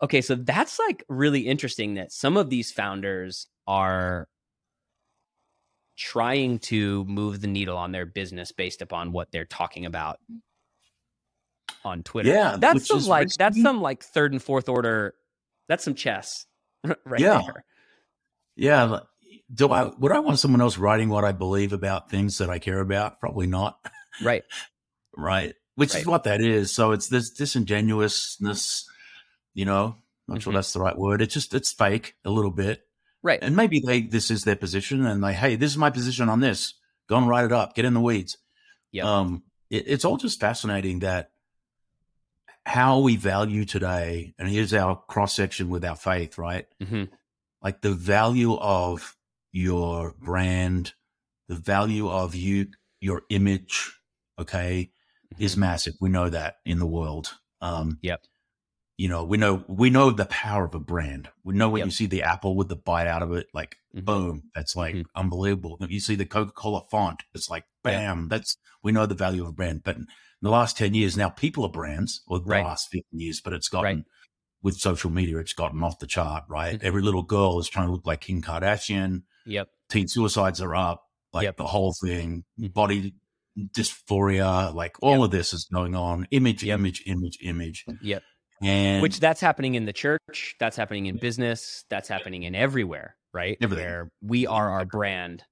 Okay, 0.02 0.20
so 0.20 0.34
that's 0.34 0.78
like 0.78 1.04
really 1.08 1.40
interesting 1.40 1.94
that 1.94 2.12
some 2.12 2.36
of 2.36 2.50
these 2.50 2.70
founders 2.70 3.46
are 3.66 4.28
trying 5.96 6.58
to 6.58 7.04
move 7.04 7.40
the 7.40 7.46
needle 7.46 7.76
on 7.76 7.92
their 7.92 8.04
business 8.04 8.52
based 8.52 8.82
upon 8.82 9.12
what 9.12 9.30
they're 9.32 9.44
talking 9.44 9.86
about 9.86 10.18
on 11.85 12.02
Twitter. 12.02 12.30
Yeah, 12.30 12.56
that's 12.59 12.87
some 12.88 13.04
like 13.04 13.28
that's 13.38 13.61
some 13.61 13.80
like 13.80 14.02
third 14.02 14.33
and 14.33 14.42
fourth 14.42 14.68
order. 14.68 15.14
That's 15.68 15.85
some 15.85 15.94
chess, 15.94 16.47
right 17.04 17.21
Yeah. 17.21 17.42
there. 17.44 17.64
Yeah. 18.56 19.00
Do 19.52 19.71
I 19.71 19.85
would 19.99 20.12
I 20.12 20.21
want 20.21 20.38
someone 20.38 20.61
else 20.61 20.78
writing 20.78 21.09
what 21.09 21.25
I 21.25 21.33
believe 21.33 21.73
about 21.73 22.11
things 22.11 22.38
that 22.38 22.50
I 22.50 22.59
care 22.59 22.80
about? 22.80 23.21
Probably 23.21 23.47
not. 23.47 23.78
Right. 24.23 24.44
Right. 25.16 25.54
Which 25.76 25.92
Right. 25.94 26.00
is 26.00 26.06
what 26.09 26.25
that 26.25 26.40
is. 26.40 26.73
So 26.73 26.90
it's 26.90 27.06
this 27.09 27.30
disingenuousness, 27.30 28.85
you 29.54 29.64
know, 29.64 29.99
not 30.26 30.42
sure 30.42 30.52
Mhm. 30.52 30.56
that's 30.56 30.73
the 30.73 30.80
right 30.80 30.97
word. 30.99 31.23
It's 31.23 31.35
just 31.35 31.54
it's 31.54 31.73
fake 31.73 32.14
a 32.25 32.30
little 32.30 32.50
bit. 32.50 32.83
Right. 33.23 33.38
And 33.40 33.54
maybe 33.56 33.80
they 33.80 34.02
this 34.02 34.30
is 34.30 34.42
their 34.42 34.56
position 34.56 35.06
and 35.06 35.23
they, 35.23 35.33
hey, 35.35 35.56
this 35.56 35.71
is 35.71 35.78
my 35.78 35.90
position 35.90 36.28
on 36.28 36.40
this. 36.40 36.75
Go 37.09 37.16
and 37.16 37.28
write 37.28 37.44
it 37.44 37.52
up. 37.52 37.75
Get 37.75 37.85
in 37.85 37.94
the 37.94 38.00
weeds. 38.00 38.38
Yeah. 38.90 39.04
Um 39.09 39.44
it, 39.71 39.85
it's 39.87 40.04
all 40.04 40.16
just 40.16 40.40
fascinating 40.40 40.99
that 41.00 41.30
how 42.66 43.00
we 43.00 43.16
value 43.16 43.64
today, 43.64 44.35
and 44.38 44.49
here's 44.49 44.73
our 44.75 44.97
cross 45.09 45.35
section 45.35 45.68
with 45.68 45.85
our 45.85 45.97
faith, 45.97 46.38
right? 46.38 46.66
hmm 46.83 47.04
like 47.62 47.80
the 47.80 47.92
value 47.94 48.56
of 48.59 49.16
your 49.50 50.14
brand, 50.21 50.92
the 51.49 51.54
value 51.54 52.11
of 52.11 52.35
you, 52.35 52.66
your 53.00 53.23
image, 53.30 53.90
okay, 54.38 54.90
is 55.38 55.56
massive. 55.56 55.94
We 55.99 56.11
know 56.11 56.28
that 56.28 56.56
in 56.66 56.78
the 56.78 56.87
world. 56.87 57.33
Um, 57.62 57.88
Mm-hmm. 57.92 57.99
Yep. 58.02 58.21
You 58.99 59.09
know, 59.09 59.25
we 59.25 59.38
know 59.38 59.64
we 59.66 59.88
know 59.90 60.11
the 60.11 60.26
power 60.26 60.66
of 60.66 60.75
a 60.75 60.78
brand. 60.78 61.28
We 61.42 61.54
know 61.54 61.68
when 61.71 61.80
Yep. 61.80 61.87
you 61.87 61.90
see 61.90 62.06
the 62.06 62.23
apple 62.23 62.54
with 62.54 62.68
the 62.68 62.76
bite 62.76 63.06
out 63.09 63.23
of 63.23 63.33
it, 63.33 63.47
like 63.54 63.76
Mhm. 63.97 64.04
boom, 64.04 64.42
that's 64.54 64.76
like 64.76 64.94
Mhm. 64.94 65.04
unbelievable. 65.16 65.78
You 65.80 66.00
see 66.00 66.14
the 66.16 66.26
Coca 66.26 66.52
Cola 66.52 66.83
font, 66.90 67.23
it's 67.35 67.49
like 67.50 67.64
bam. 67.83 68.28
That's 68.28 68.56
we 68.83 68.92
know 68.92 69.06
the 69.06 69.14
value 69.14 69.42
of 69.42 69.49
a 69.49 69.52
brand. 69.52 69.83
But 69.83 69.97
in 70.44 70.50
the 70.50 70.52
last 70.52 70.76
ten 70.76 70.92
years, 70.92 71.16
now 71.16 71.30
people 71.30 71.64
are 71.64 71.70
brands, 71.70 72.22
or 72.26 72.38
the 72.38 72.44
Right. 72.44 72.62
last 72.66 72.90
fifteen 72.90 73.18
years, 73.18 73.40
but 73.42 73.54
it's 73.54 73.70
gotten 73.70 73.96
Right. 73.96 74.04
with 74.62 74.76
social 74.76 75.08
media, 75.10 75.38
it's 75.38 75.54
gotten 75.54 75.82
off 75.82 75.98
the 76.00 76.06
chart, 76.06 76.44
right? 76.48 76.78
Mhm. 76.78 76.84
Every 76.84 77.00
little 77.00 77.22
girl 77.22 77.58
is 77.58 77.66
trying 77.66 77.86
to 77.86 77.92
look 77.92 78.06
like 78.06 78.20
Kim 78.20 78.42
Kardashian. 78.42 79.22
Yep. 79.46 79.70
Teen 79.88 80.06
suicides 80.06 80.60
are 80.60 80.74
up, 80.76 81.02
like 81.32 81.44
Yep. 81.44 81.56
the 81.56 81.66
whole 81.68 81.94
thing, 82.04 82.44
Mhm. 82.60 82.74
body 82.74 83.14
dysphoria, 83.58 84.74
like 84.74 84.96
all 85.00 85.16
Yep. 85.20 85.24
of 85.24 85.30
this 85.30 85.54
is 85.54 85.64
going 85.72 85.94
on. 85.94 86.26
Image, 86.30 86.62
Yep. 86.62 86.78
image, 86.78 87.02
image, 87.06 87.38
image. 87.40 87.86
Yep. 88.02 88.22
And 88.60 89.00
Which 89.02 89.20
that's 89.20 89.40
happening 89.40 89.76
in 89.76 89.86
the 89.86 89.92
church, 89.94 90.56
that's 90.60 90.76
happening 90.76 91.06
in 91.06 91.16
business, 91.16 91.86
that's 91.88 92.08
happening 92.08 92.42
in 92.42 92.54
everywhere, 92.54 93.16
right? 93.32 93.56
Everything. 93.62 93.84
Where 93.86 94.12
we 94.20 94.46
are 94.46 94.70
our 94.70 94.84
brand. 94.84 95.42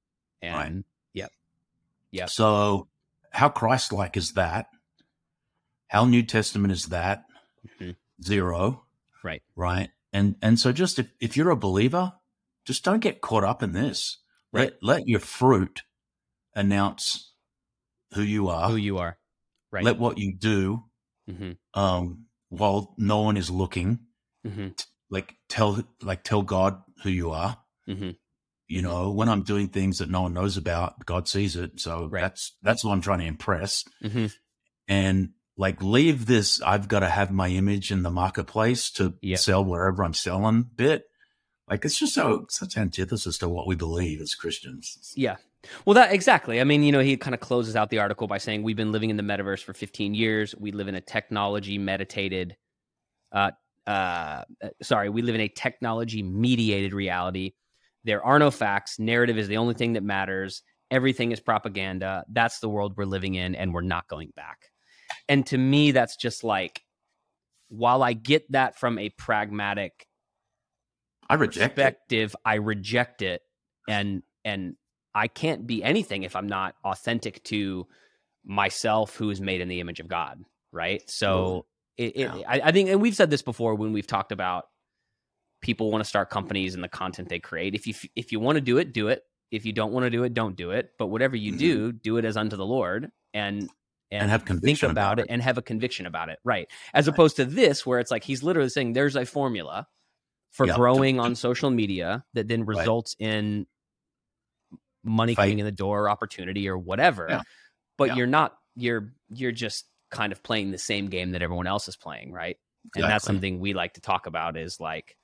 And 0.43 0.55
Right. 0.55 0.85
yep. 1.15 1.31
Yep. 2.11 2.29
so 2.29 2.89
how 3.31 3.49
Christ 3.49 3.91
like 3.93 4.19
is 4.19 4.33
that? 4.33 4.67
How 5.93 6.07
New 6.07 6.23
Testament 6.23 6.73
is 6.73 6.87
that? 6.87 7.27
Mhm. 7.79 7.97
Zero, 8.25 8.87
Right. 9.23 9.43
right? 9.55 9.91
And 10.11 10.37
and 10.41 10.59
so 10.59 10.73
just 10.73 10.99
if, 10.99 11.13
if 11.21 11.37
you're 11.37 11.51
a 11.51 11.57
believer, 11.57 12.15
just 12.65 12.83
don't 12.83 13.01
get 13.01 13.21
caught 13.21 13.45
up 13.45 13.63
in 13.63 13.73
this. 13.75 14.17
Right. 14.53 14.73
Let 14.81 15.01
let 15.01 15.07
your 15.07 15.21
fruit 15.21 15.83
announce 16.55 17.35
who 18.15 18.23
you 18.23 18.49
are. 18.49 18.71
Who 18.71 18.77
you 18.77 18.97
are. 18.97 19.19
Right. 19.71 19.85
Let 19.85 19.99
what 19.99 20.17
you 20.17 20.35
do 20.35 20.85
hmm 21.29 21.53
um 21.75 22.25
while 22.49 22.95
no 22.99 23.21
one 23.21 23.37
is 23.37 23.49
looking 23.51 23.99
hmm 24.47 24.69
like 25.11 25.37
tell 25.49 25.83
like 26.03 26.25
tell 26.25 26.43
god 26.43 26.83
who 27.03 27.11
you 27.11 27.31
are 27.31 27.57
hmm 27.87 28.11
you 28.67 28.83
know 28.83 29.13
when 29.13 29.29
i'm 29.29 29.45
doing 29.45 29.69
things 29.69 29.99
that 29.99 30.11
no 30.11 30.23
one 30.23 30.35
knows 30.35 30.57
about 30.57 31.07
god 31.07 31.29
sees 31.29 31.55
it 31.55 31.79
so 31.79 32.09
Right. 32.09 32.23
that's 32.23 32.57
that's 32.63 32.85
what 32.85 32.91
i'm 32.93 33.01
trying 33.01 33.21
to 33.21 33.27
impress 33.27 33.85
hmm 34.03 34.27
and 34.89 35.31
like 35.57 35.83
leave 35.83 36.27
this 36.27 36.61
i've 36.63 36.89
got 36.89 37.01
to 37.01 37.09
have 37.09 37.31
my 37.31 37.49
image 37.49 37.91
in 37.91 38.03
the 38.03 38.11
marketplace 38.11 38.91
to 38.91 39.15
Yep. 39.23 39.39
sell 39.39 39.65
wherever 39.65 40.03
i'm 40.03 40.15
selling 40.15 40.63
bit 40.63 41.05
like 41.69 41.85
it's 41.85 41.99
just 41.99 42.15
so 42.15 42.47
such 42.49 42.77
antithesis 42.77 43.39
to 43.39 43.49
what 43.49 43.67
we 43.67 43.75
believe 43.75 44.21
as 44.21 44.35
christians 44.35 45.13
Yeah. 45.17 45.37
Well, 45.87 45.95
that 45.95 46.13
exactly. 46.13 46.61
I 46.61 46.65
mean, 46.65 46.83
you 46.83 46.91
know, 46.91 46.99
he 46.99 47.17
kind 47.17 47.35
of 47.35 47.41
closes 47.41 47.77
out 47.77 47.89
the 47.89 48.01
article 48.01 48.27
by 48.27 48.39
saying, 48.39 48.65
We've 48.65 48.77
been 48.77 48.91
living 48.91 49.11
in 49.11 49.17
the 49.17 49.23
metaverse 49.23 49.63
for 49.63 49.73
15 49.73 50.13
years. 50.13 50.57
We 50.59 50.73
live 50.73 50.89
in 50.89 50.97
a 50.97 51.01
technology 51.01 51.79
meditated, 51.79 52.57
uh, 53.31 53.53
uh, 53.87 53.91
uh, 53.91 54.69
sorry, 54.83 55.09
we 55.09 55.23
live 55.23 55.37
in 55.37 55.41
a 55.41 55.47
technology 55.47 56.21
mediated 56.25 56.93
reality. 56.93 57.53
There 58.03 58.25
are 58.25 58.41
no 58.41 58.51
facts. 58.51 58.99
Narrative 58.99 59.39
is 59.39 59.47
the 59.47 59.59
only 59.59 59.75
thing 59.75 59.93
that 59.93 60.03
matters. 60.03 60.63
Everything 60.91 61.31
is 61.31 61.39
propaganda. 61.39 62.25
That's 62.29 62.59
the 62.59 62.69
world 62.69 62.95
we're 62.97 63.05
living 63.05 63.37
in, 63.37 63.55
and 63.55 63.73
we're 63.73 63.83
not 63.83 64.09
going 64.09 64.33
back. 64.35 64.72
And 65.29 65.47
to 65.47 65.59
me, 65.59 65.93
that's 65.93 66.17
just 66.17 66.45
like, 66.45 66.83
while 67.69 68.03
I 68.03 68.13
get 68.13 68.51
that 68.53 68.79
from 68.79 68.99
a 68.99 69.09
pragmatic 69.11 70.07
I 71.29 71.35
reject 71.35 71.79
it. 71.79 72.35
I 72.45 72.55
reject 72.57 73.23
it, 73.23 73.41
and 73.89 74.23
and 74.45 74.77
I 75.15 75.29
can't 75.29 75.67
be 75.67 75.83
anything 75.83 76.25
if 76.25 76.37
I'm 76.37 76.47
not 76.49 76.75
authentic 76.85 77.43
to 77.45 77.87
myself, 78.45 79.17
who 79.17 79.31
is 79.31 79.41
made 79.41 79.61
in 79.61 79.69
the 79.69 79.81
image 79.81 80.01
of 80.01 80.09
God, 80.09 80.43
right? 80.73 81.03
So 81.09 81.67
it, 81.97 82.17
it 82.17 82.35
Yeah. 82.35 82.43
I, 82.49 82.61
I 82.65 82.73
think, 82.73 82.91
and 82.91 83.01
we've 83.01 83.15
said 83.15 83.31
this 83.31 83.43
before 83.43 83.75
when 83.77 83.93
we've 83.93 84.07
talked 84.07 84.33
about 84.33 84.65
people 85.63 85.91
want 85.91 86.03
to 86.03 86.09
start 86.09 86.29
companies 86.29 86.75
and 86.75 86.83
the 86.83 86.89
content 86.89 87.29
they 87.29 87.39
create. 87.39 87.75
If 87.75 87.87
you 87.87 87.95
if 88.17 88.33
you 88.33 88.41
want 88.41 88.57
to 88.57 88.61
do 88.61 88.79
it, 88.79 88.93
do 88.93 89.09
it. 89.09 89.23
If 89.51 89.65
you 89.65 89.73
don't 89.73 89.93
want 89.93 90.05
to 90.05 90.11
do 90.11 90.25
it, 90.25 90.35
don't 90.35 90.57
do 90.57 90.73
it. 90.73 90.91
But 90.99 91.07
whatever 91.07 91.37
you 91.37 91.53
Mhm. 91.53 91.59
do, 91.59 91.93
do 91.93 92.17
it 92.17 92.25
as 92.25 92.37
unto 92.37 92.57
the 92.57 92.67
Lord, 92.67 93.11
and 93.33 93.71
And 94.21 94.31
have 94.31 94.41
think 94.43 94.47
conviction 94.61 94.91
about, 94.91 95.15
about 95.15 95.19
it, 95.21 95.27
and 95.31 95.41
have 95.43 95.59
a 95.59 95.63
conviction 95.63 96.07
about 96.07 96.29
it, 96.29 96.39
right? 96.45 96.69
As 96.93 97.09
opposed 97.09 97.37
to 97.37 97.45
this, 97.45 97.87
where 97.87 97.99
it's 97.99 98.11
like 98.11 98.25
he's 98.25 98.43
literally 98.43 98.69
saying 98.69 98.93
there's 98.93 99.17
a 99.17 99.25
formula 99.25 99.87
for 100.51 100.67
Yeah. 100.67 100.75
growing 100.77 101.19
on 101.19 101.35
social 101.35 101.71
media 101.71 102.25
that 102.35 102.47
then 102.49 102.65
Right. 102.65 102.79
results 102.79 103.17
in 103.19 103.67
money 105.05 105.35
Fight. 105.35 105.45
coming 105.45 105.59
in 105.61 105.65
the 105.65 105.73
door, 105.73 106.05
or 106.05 106.11
opportunity, 106.11 106.69
or 106.69 106.79
whatever. 106.79 107.27
Yeah. 107.29 107.43
But 107.99 108.09
Yeah. 108.11 108.17
you're 108.17 108.27
not. 108.27 108.57
You're 108.77 109.13
you're 109.29 109.53
just 109.53 109.87
kind 110.11 110.33
of 110.33 110.43
playing 110.43 110.71
the 110.71 110.79
same 110.79 111.09
game 111.09 111.33
that 111.33 111.43
everyone 111.43 111.67
else 111.67 111.89
is 111.89 111.97
playing, 111.97 112.33
right? 112.33 112.57
And 112.95 113.05
that's 113.05 113.25
something 113.25 113.61
we 113.61 113.73
like 113.75 113.95
to 113.95 114.01
talk 114.01 114.27
about. 114.27 114.57
Is 114.57 114.79
like, 114.81 115.17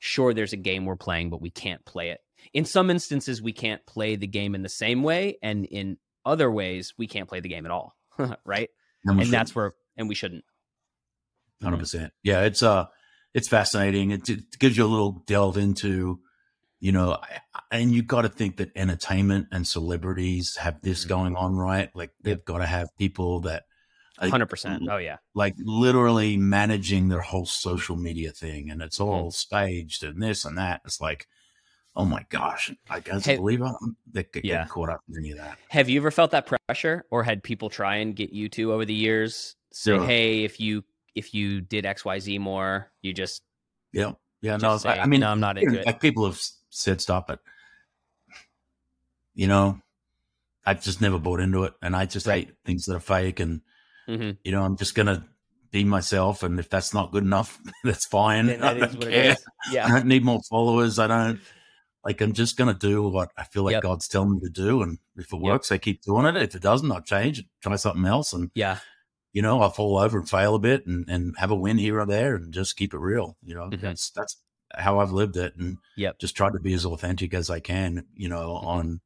sure, 0.00 0.34
there's 0.34 0.52
a 0.52 0.56
game 0.56 0.84
we're 0.84 0.96
playing, 0.96 1.30
but 1.30 1.40
we 1.40 1.50
can't 1.50 1.84
play 1.84 2.10
it. 2.10 2.20
In 2.52 2.64
some 2.64 2.90
instances, 2.90 3.40
we 3.40 3.52
can't 3.52 3.84
play 3.86 4.16
the 4.16 4.26
game 4.26 4.54
in 4.56 4.62
the 4.62 4.68
same 4.68 5.02
way, 5.04 5.38
and 5.42 5.64
in 5.64 5.98
other 6.24 6.50
ways, 6.50 6.94
we 6.98 7.06
can't 7.06 7.28
play 7.28 7.38
the 7.40 7.48
game 7.48 7.64
at 7.66 7.70
all, 7.72 7.96
right? 8.44 8.70
And, 9.04 9.20
and 9.20 9.32
that's 9.32 9.54
where 9.54 9.74
and 9.96 10.08
we 10.08 10.14
shouldn't 10.14 10.44
Hundred 11.62 11.78
percent. 11.78 12.12
Yeah, 12.24 12.42
it's 12.42 12.60
uh, 12.62 12.86
it's 13.34 13.46
fascinating. 13.48 14.10
It, 14.10 14.28
it 14.28 14.58
gives 14.58 14.76
you 14.76 14.84
a 14.84 14.86
little 14.86 15.22
delve 15.28 15.56
into, 15.56 16.18
you 16.80 16.90
know, 16.90 17.12
I- 17.22 17.40
and 17.70 17.92
you 17.92 18.02
got 18.02 18.22
to 18.22 18.28
think 18.28 18.56
that 18.56 18.70
entertainment 18.74 19.46
and 19.52 19.66
celebrities 19.66 20.56
have 20.56 20.82
this 20.82 21.04
Mhm. 21.04 21.08
going 21.08 21.36
on, 21.36 21.54
right? 21.54 21.88
Like 21.94 22.10
they've 22.20 22.44
got 22.44 22.58
to 22.58 22.66
have 22.66 22.88
people 22.98 23.40
that, 23.42 23.62
100% 24.20 24.86
oh 24.90 24.98
yeah 24.98 25.16
like 25.34 25.54
literally 25.58 26.36
managing 26.36 27.08
their 27.08 27.22
whole 27.22 27.46
social 27.46 27.96
media 27.96 28.30
thing, 28.32 28.68
and 28.70 28.82
it's 28.82 28.98
all 29.00 29.28
Mm-hmm. 29.28 29.30
staged 29.30 30.02
and 30.04 30.20
this 30.22 30.44
and 30.44 30.58
that. 30.58 30.80
It's 30.84 31.00
like, 31.00 31.26
oh 31.94 32.04
my 32.04 32.24
gosh, 32.30 32.72
I 32.88 33.00
can't 33.00 33.24
Hey- 33.24 33.36
believe 33.36 33.62
I, 33.62 33.72
they 34.10 34.24
get 34.24 34.44
Yeah. 34.44 34.66
caught 34.66 34.88
up 34.88 35.00
in 35.10 35.18
any 35.18 35.32
of 35.32 35.38
that. 35.38 35.58
have 35.68 35.88
you 35.88 36.00
ever 36.00 36.10
felt 36.10 36.30
that 36.32 36.46
pressure 36.68 37.04
or 37.10 37.22
had 37.22 37.42
people 37.42 37.68
try 37.70 37.96
and 37.96 38.16
get 38.16 38.30
you 38.32 38.48
to 38.50 38.72
over 38.72 38.84
the 38.84 38.94
years 38.94 39.56
say 39.72 39.98
hey 39.98 40.44
if 40.44 40.58
you 40.60 40.84
if 41.14 41.34
you 41.34 41.60
did 41.60 41.84
xyz 41.84 42.38
more 42.40 42.90
you 43.02 43.12
just, 43.12 43.42
Yeah, 43.92 44.12
yeah. 44.40 44.52
just 44.58 44.62
No, 44.62 44.76
say, 44.78 44.98
I, 44.98 45.02
I 45.02 45.06
mean, 45.06 45.20
no 45.20 45.28
i'm 45.28 45.40
not 45.40 45.58
into 45.58 45.80
it 45.80 45.86
like 45.86 46.00
people 46.00 46.24
have 46.26 46.40
said 46.70 47.00
stop 47.00 47.28
it. 47.30 47.38
you 49.34 49.46
know, 49.46 49.78
I've 50.64 50.82
just 50.82 51.00
never 51.00 51.18
bought 51.18 51.40
into 51.40 51.64
it, 51.64 51.74
and 51.82 51.96
I 51.96 52.06
just 52.06 52.26
Right. 52.26 52.46
hate 52.46 52.56
things 52.64 52.84
that 52.86 52.94
are 52.94 53.00
fake. 53.00 53.40
And 53.40 53.62
Mhm. 54.08 54.36
you 54.44 54.52
know, 54.52 54.62
I'm 54.62 54.76
just 54.76 54.94
gonna 54.94 55.26
be 55.70 55.84
myself, 55.84 56.42
and 56.42 56.58
if 56.60 56.68
that's 56.68 56.92
not 56.94 57.12
good 57.12 57.24
enough, 57.24 57.58
that's 57.84 58.06
fine. 58.06 58.46
That 58.46 58.62
I 58.62 58.74
don't 58.74 58.94
what 58.94 59.08
care. 59.10 59.32
is. 59.32 59.44
yeah 59.72 59.86
I 59.86 59.90
don't 59.90 60.06
need 60.06 60.24
more 60.24 60.40
followers. 60.50 60.98
I 60.98 61.06
don't 61.06 61.40
like. 62.04 62.20
I'm 62.20 62.32
just 62.32 62.56
gonna 62.56 62.74
do 62.74 63.02
what 63.08 63.30
I 63.36 63.44
feel 63.44 63.64
like 63.64 63.74
Yep. 63.74 63.82
God's 63.82 64.08
telling 64.08 64.32
me 64.34 64.40
to 64.40 64.50
do, 64.50 64.82
and 64.82 64.98
if 65.16 65.32
it 65.32 65.36
Yep. 65.40 65.40
works, 65.40 65.72
I 65.72 65.78
keep 65.78 66.02
doing 66.02 66.26
it. 66.26 66.36
If 66.36 66.54
it 66.54 66.62
doesn't, 66.62 66.90
I'll 66.92 67.02
change 67.02 67.40
it, 67.40 67.46
try 67.62 67.76
something 67.76 68.04
else, 68.06 68.32
and 68.32 68.50
yeah 68.54 68.78
you 69.34 69.42
know, 69.42 69.60
I'll 69.62 69.70
fall 69.70 69.98
over 69.98 70.18
and 70.18 70.28
fail 70.28 70.54
a 70.54 70.58
bit, 70.58 70.86
and 70.86 71.08
and 71.08 71.34
have 71.38 71.50
a 71.50 71.56
win 71.56 71.78
here 71.78 72.00
or 72.00 72.06
there, 72.06 72.34
and 72.36 72.52
just 72.52 72.76
keep 72.76 72.94
it 72.94 72.98
real. 72.98 73.36
You 73.42 73.54
know, 73.54 73.70
Mhm. 73.70 73.80
that's 73.80 74.10
that's 74.10 74.36
how 74.74 74.98
I've 75.00 75.12
lived 75.12 75.36
it, 75.36 75.56
and 75.56 75.78
yeah, 75.96 76.12
just 76.18 76.36
tried 76.36 76.52
to 76.54 76.60
be 76.60 76.74
as 76.74 76.84
authentic 76.86 77.34
as 77.34 77.50
I 77.50 77.60
can. 77.60 78.06
You 78.14 78.28
know, 78.28 78.50
Mhm. 78.62 78.66
on 78.66 79.00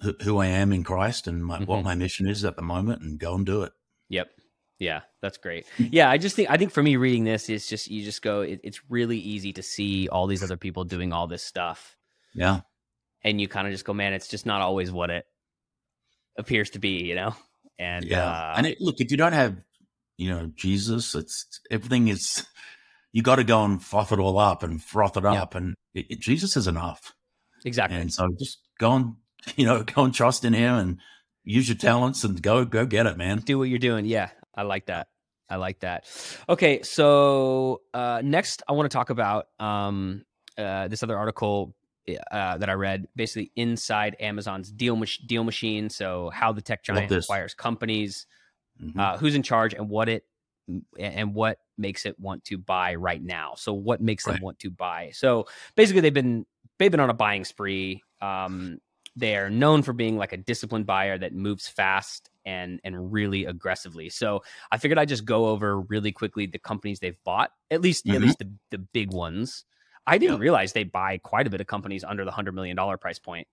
who, 0.00 0.14
who 0.22 0.38
I 0.38 0.46
am 0.46 0.72
in 0.72 0.82
Christ 0.84 1.26
and 1.26 1.44
my, 1.44 1.60
Mhm. 1.60 1.66
what 1.66 1.84
my 1.84 1.94
mission 1.94 2.26
is 2.28 2.44
at 2.44 2.56
the 2.56 2.62
moment, 2.62 3.02
and 3.02 3.18
go 3.18 3.34
and 3.34 3.44
do 3.46 3.62
it. 3.62 3.72
Yep. 4.08 4.39
Yeah, 4.80 5.02
that's 5.22 5.36
great. 5.38 5.66
Yeah, 5.78 6.10
I 6.10 6.18
just 6.18 6.34
think 6.34 6.50
I 6.50 6.56
think 6.56 6.72
for 6.72 6.82
me 6.82 6.96
reading 6.96 7.22
this 7.24 7.48
is 7.48 7.68
just 7.68 7.88
you 7.88 8.02
just 8.04 8.22
go 8.22 8.40
it, 8.40 8.60
it's 8.64 8.80
really 8.90 9.18
easy 9.18 9.52
to 9.52 9.62
see 9.62 10.08
all 10.08 10.26
these 10.26 10.42
other 10.42 10.56
people 10.56 10.82
doing 10.84 11.12
all 11.12 11.26
this 11.28 11.44
stuff 11.44 11.96
Yeah, 12.34 12.62
and 13.22 13.40
you 13.40 13.46
kind 13.46 13.66
of 13.68 13.72
just 13.72 13.84
go 13.84 13.92
man, 13.94 14.12
it's 14.14 14.26
just 14.26 14.46
not 14.46 14.60
always 14.62 14.90
what 14.90 15.10
it 15.10 15.26
appears 16.38 16.70
to 16.70 16.78
be, 16.78 17.04
you 17.04 17.14
know? 17.14 17.34
And 17.78 18.04
yeah. 18.04 18.28
uh, 18.28 18.54
and 18.56 18.66
it, 18.66 18.78
look, 18.80 18.96
if 19.00 19.10
you 19.10 19.16
don't 19.16 19.32
have, 19.32 19.56
you 20.18 20.30
know, 20.30 20.50
Jesus, 20.54 21.14
it's 21.14 21.60
everything 21.70 22.08
is. 22.08 22.46
You 23.12 23.22
got 23.22 23.36
to 23.36 23.44
go 23.44 23.64
and 23.64 23.82
froth 23.82 24.12
it 24.12 24.18
all 24.20 24.38
up 24.38 24.62
and 24.62 24.80
froth 24.82 25.16
it 25.16 25.24
Yeah. 25.24 25.42
up, 25.42 25.54
and 25.56 25.74
it, 25.94 26.06
it- 26.10 26.20
Jesus 26.20 26.56
is 26.56 26.66
enough. 26.68 27.12
exactly. 27.64 27.98
And 27.98 28.12
so 28.12 28.28
just 28.38 28.58
go 28.78 28.92
and 28.92 29.14
you 29.56 29.66
know 29.66 29.82
go 29.82 30.04
and 30.04 30.14
trust 30.14 30.44
in 30.44 30.52
Him 30.52 30.74
and 30.74 30.98
use 31.44 31.68
your 31.68 31.76
talents 31.76 32.22
and 32.24 32.40
go 32.40 32.64
go 32.64 32.86
get 32.86 33.06
it, 33.06 33.16
man. 33.16 33.38
do 33.38 33.58
what 33.58 33.68
you're 33.68 33.78
doing. 33.78 34.04
Yeah, 34.06 34.30
I 34.60 34.62
like 34.64 34.86
that. 34.86 35.08
I 35.48 35.56
like 35.56 35.80
that. 35.80 36.04
Okay, 36.48 36.82
so 36.82 37.80
uh, 37.94 38.20
next 38.22 38.62
I 38.68 38.72
want 38.72 38.90
to 38.90 38.94
talk 38.94 39.10
about 39.10 39.46
um, 39.58 40.24
uh, 40.58 40.86
this 40.88 41.02
other 41.02 41.16
article 41.16 41.74
uh, 42.30 42.58
that 42.58 42.68
I 42.68 42.74
read, 42.74 43.08
basically 43.16 43.50
inside 43.56 44.16
Amazon's 44.20 44.70
deal 44.70 44.96
mach- 44.96 45.26
deal 45.26 45.42
machine. 45.44 45.88
So 45.88 46.30
how 46.30 46.52
the 46.52 46.60
tech 46.60 46.82
giant 46.84 47.10
acquires 47.24 47.54
companies, 47.54 48.26
Mhm. 48.80 48.98
uh, 48.98 49.16
who's 49.16 49.34
in 49.34 49.42
charge, 49.42 49.74
and 49.74 49.88
what 49.88 50.08
it 50.08 50.24
and 50.98 51.34
what 51.34 51.58
makes 51.76 52.06
it 52.06 52.18
want 52.20 52.44
to 52.44 52.56
buy 52.56 52.94
right 52.94 53.22
now. 53.22 53.54
So 53.56 53.72
what 53.72 54.00
makes 54.00 54.24
them 54.24 54.40
want 54.40 54.60
to 54.60 54.70
buy? 54.70 55.10
So 55.14 55.46
basically, 55.74 56.02
they've 56.02 56.14
been 56.14 56.46
they've 56.78 56.90
been 56.90 57.00
on 57.00 57.10
a 57.10 57.14
buying 57.14 57.44
spree. 57.44 58.02
Um, 58.20 58.78
they 59.16 59.36
are 59.36 59.50
known 59.50 59.82
for 59.82 59.92
being 59.92 60.16
like 60.16 60.32
a 60.32 60.36
disciplined 60.36 60.86
buyer 60.86 61.18
that 61.18 61.34
moves 61.34 61.66
fast 61.66 62.30
and 62.50 62.80
and 62.84 63.12
really 63.12 63.44
aggressively. 63.44 64.08
So 64.08 64.42
I 64.72 64.78
figured 64.78 64.98
I'd 64.98 65.08
just 65.08 65.24
go 65.24 65.46
over 65.46 65.80
really 65.82 66.12
quickly 66.12 66.46
the 66.46 66.58
companies 66.58 66.98
they've 67.00 67.22
bought, 67.24 67.50
at 67.70 67.80
least 67.80 68.08
at 68.08 68.16
Mhm. 68.16 68.22
least 68.22 68.38
the, 68.40 68.50
the 68.70 68.78
big 68.78 69.12
ones. 69.12 69.64
I 70.06 70.18
didn't 70.18 70.36
Yeah. 70.36 70.42
realize 70.42 70.72
they 70.72 70.84
buy 70.84 71.18
quite 71.18 71.46
a 71.46 71.50
bit 71.50 71.60
of 71.60 71.66
companies 71.66 72.02
under 72.04 72.24
the 72.24 72.32
hundred 72.32 72.54
million 72.54 72.76
dollar 72.76 72.96
price 72.96 73.18
point. 73.18 73.46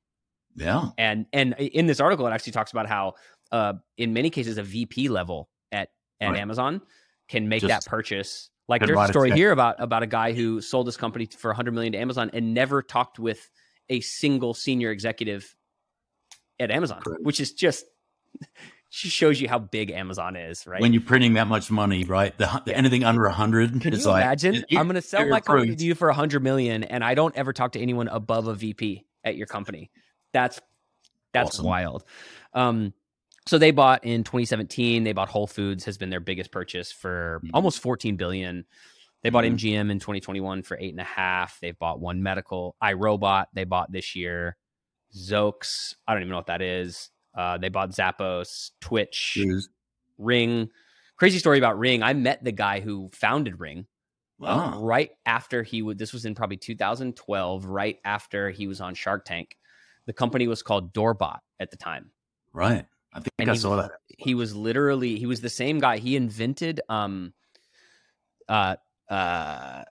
yeah, 0.55 0.89
And 0.97 1.27
and 1.33 1.53
in 1.59 1.85
this 1.85 1.99
article, 1.99 2.25
it 2.27 2.31
actually 2.31 2.53
talks 2.53 2.71
about 2.71 2.87
how 2.87 3.13
uh, 3.51 3.73
in 3.97 4.11
many 4.13 4.29
cases 4.29 4.57
a 4.57 4.63
VP 4.63 5.07
level 5.09 5.49
at 5.71 5.89
at 6.19 6.31
Right. 6.31 6.39
Amazon 6.39 6.81
can 7.29 7.47
make 7.47 7.61
Just 7.61 7.85
that 7.85 7.89
purchase. 7.89 8.49
Like 8.67 8.81
there's 8.85 8.99
a 8.99 9.07
story 9.07 9.31
here 9.31 9.51
about 9.51 9.75
about 9.79 10.03
a 10.03 10.07
guy 10.07 10.33
who 10.33 10.59
sold 10.61 10.87
his 10.87 10.97
company 10.97 11.25
for 11.27 11.49
100 11.51 11.73
million 11.73 11.93
to 11.93 11.99
Amazon 11.99 12.29
and 12.33 12.53
never 12.53 12.81
talked 12.81 13.19
with 13.19 13.49
a 13.89 13.99
single 14.01 14.53
senior 14.53 14.91
executive 14.91 15.55
at 16.59 16.71
Amazon, 16.71 17.01
Correct. 17.01 17.23
which 17.23 17.39
is 17.39 17.53
just 17.53 17.85
just 18.89 19.15
shows 19.15 19.39
you 19.41 19.47
how 19.49 19.59
big 19.59 19.91
Amazon 19.91 20.35
is, 20.35 20.65
right? 20.65 20.81
when 20.81 20.93
you're 20.93 21.01
printing 21.01 21.33
that 21.33 21.47
much 21.47 21.69
money, 21.69 22.03
right? 22.05 22.37
The, 22.37 22.61
Yeah. 22.65 22.73
anything 22.75 23.03
under 23.03 23.25
a 23.25 23.31
hundred, 23.33 23.81
Can 23.81 23.93
you 23.93 23.99
like 24.05 24.23
imagine? 24.23 24.63
you- 24.69 24.79
I'm 24.79 24.87
going 24.87 24.95
to 24.95 25.01
sell 25.01 25.27
my 25.27 25.39
company 25.41 25.75
to 25.75 25.83
you 25.85 25.93
for 25.95 26.07
100 26.09 26.41
million, 26.41 26.83
and 26.83 27.03
I 27.03 27.13
don't 27.15 27.35
ever 27.35 27.51
talk 27.53 27.73
to 27.73 27.79
anyone 27.79 28.07
above 28.07 28.47
a 28.47 28.53
VP 28.55 29.05
at 29.23 29.35
your 29.35 29.47
company. 29.47 29.91
That's 30.33 30.59
that's 31.33 31.55
Awesome. 31.55 31.65
wild. 31.65 32.03
Um, 32.53 32.93
so 33.45 33.57
they 33.57 33.71
bought 33.71 34.03
in 34.05 34.23
2017. 34.23 35.03
They 35.03 35.11
bought 35.13 35.29
Whole 35.29 35.45
Foods 35.47 35.85
has 35.85 35.97
been 35.97 36.09
their 36.09 36.19
biggest 36.21 36.51
purchase 36.51 36.91
for 36.91 37.41
Mhm. 37.43 37.51
almost 37.53 37.79
14 37.81 38.15
billion. 38.15 38.65
They 39.23 39.29
bought. 39.29 39.43
MGM 39.45 39.91
in 39.91 39.99
2021 39.99 40.63
for 40.63 40.77
eight 40.79 40.91
and 40.93 40.99
a 41.01 41.03
half. 41.03 41.59
They've 41.59 41.77
bought 41.77 41.99
One 41.99 42.23
Medical, 42.23 42.75
iRobot. 42.81 43.47
They 43.53 43.65
bought 43.65 43.91
this 43.91 44.15
year. 44.15 44.55
Zoox, 45.15 45.95
I 46.07 46.13
don't 46.13 46.23
even 46.23 46.31
know 46.31 46.37
what 46.37 46.47
that 46.47 46.61
is. 46.61 47.09
Uh, 47.37 47.57
they 47.57 47.69
bought 47.69 47.91
Zappos, 47.91 48.71
Twitch. 48.81 49.37
Ring. 50.17 50.69
Crazy 51.17 51.39
story 51.39 51.57
about 51.59 51.77
Ring. 51.77 52.01
I 52.03 52.13
met 52.13 52.43
the 52.43 52.51
guy 52.51 52.79
who 52.79 53.09
founded 53.13 53.59
Ring 53.59 53.85
Wow. 54.39 54.81
right 54.81 55.11
after 55.25 55.63
he 55.63 55.81
would. 55.81 55.97
This 55.97 56.13
was 56.13 56.25
in 56.25 56.35
probably 56.35 56.57
2012, 56.57 57.65
right 57.65 57.99
after 58.03 58.49
he 58.49 58.67
was 58.67 58.81
on 58.81 58.93
Shark 58.95 59.25
Tank. 59.25 59.55
The 60.05 60.13
company 60.13 60.47
was 60.47 60.63
called 60.63 60.93
Doorbot 60.93 61.39
at 61.59 61.69
the 61.71 61.77
time. 61.77 62.11
Right. 62.53 62.85
I 63.13 63.19
think 63.19 63.31
And 63.39 63.49
I 63.49 63.53
he 63.53 63.59
saw 63.59 63.75
that. 63.77 63.91
He 64.17 64.35
was 64.35 64.55
literally 64.55 65.17
he 65.17 65.25
was 65.25 65.41
the 65.41 65.49
same 65.49 65.79
guy. 65.79 65.97
He 65.97 66.15
invented 66.15 66.81
um 66.89 67.33
uh 68.47 68.75
uh 69.09 69.83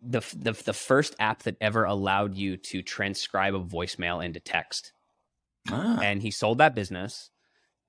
the 0.00 0.20
the 0.36 0.52
the 0.52 0.72
first 0.72 1.14
app 1.18 1.42
that 1.44 1.56
ever 1.60 1.84
allowed 1.84 2.34
you 2.34 2.56
to 2.56 2.82
transcribe 2.82 3.54
a 3.54 3.60
voicemail 3.60 4.24
into 4.24 4.40
text. 4.40 4.92
Ah, 5.70 6.00
and 6.00 6.20
he 6.20 6.30
sold 6.30 6.58
that 6.58 6.74
business 6.74 7.30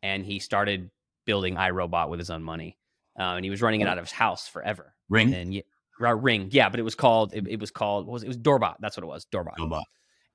and 0.01 0.25
he 0.25 0.39
started 0.39 0.91
building 1.25 1.55
iRobot 1.55 2.09
with 2.09 2.19
his 2.19 2.29
own 2.29 2.43
money. 2.43 2.77
Uh, 3.17 3.35
and 3.35 3.45
he 3.45 3.49
was 3.49 3.61
running 3.61 3.81
it 3.81 3.87
out 3.87 3.97
of 3.97 4.05
his 4.05 4.11
house 4.11 4.47
forever. 4.47 4.93
ring. 5.09 5.33
And 5.33 5.53
yeah, 5.53 5.61
uh, 6.01 6.15
Ring, 6.15 6.49
yeah, 6.51 6.69
but 6.69 6.79
it 6.79 6.83
was 6.83 6.95
called 6.95 7.33
it, 7.33 7.47
it 7.47 7.59
was 7.59 7.71
called 7.71 8.07
what 8.07 8.13
was 8.13 8.23
it? 8.23 8.27
it 8.27 8.29
was 8.29 8.37
Doorbot. 8.37 8.77
That's 8.79 8.97
what 8.97 9.03
it 9.03 9.07
was, 9.07 9.25
Doorbot. 9.25 9.59
Robot. 9.59 9.85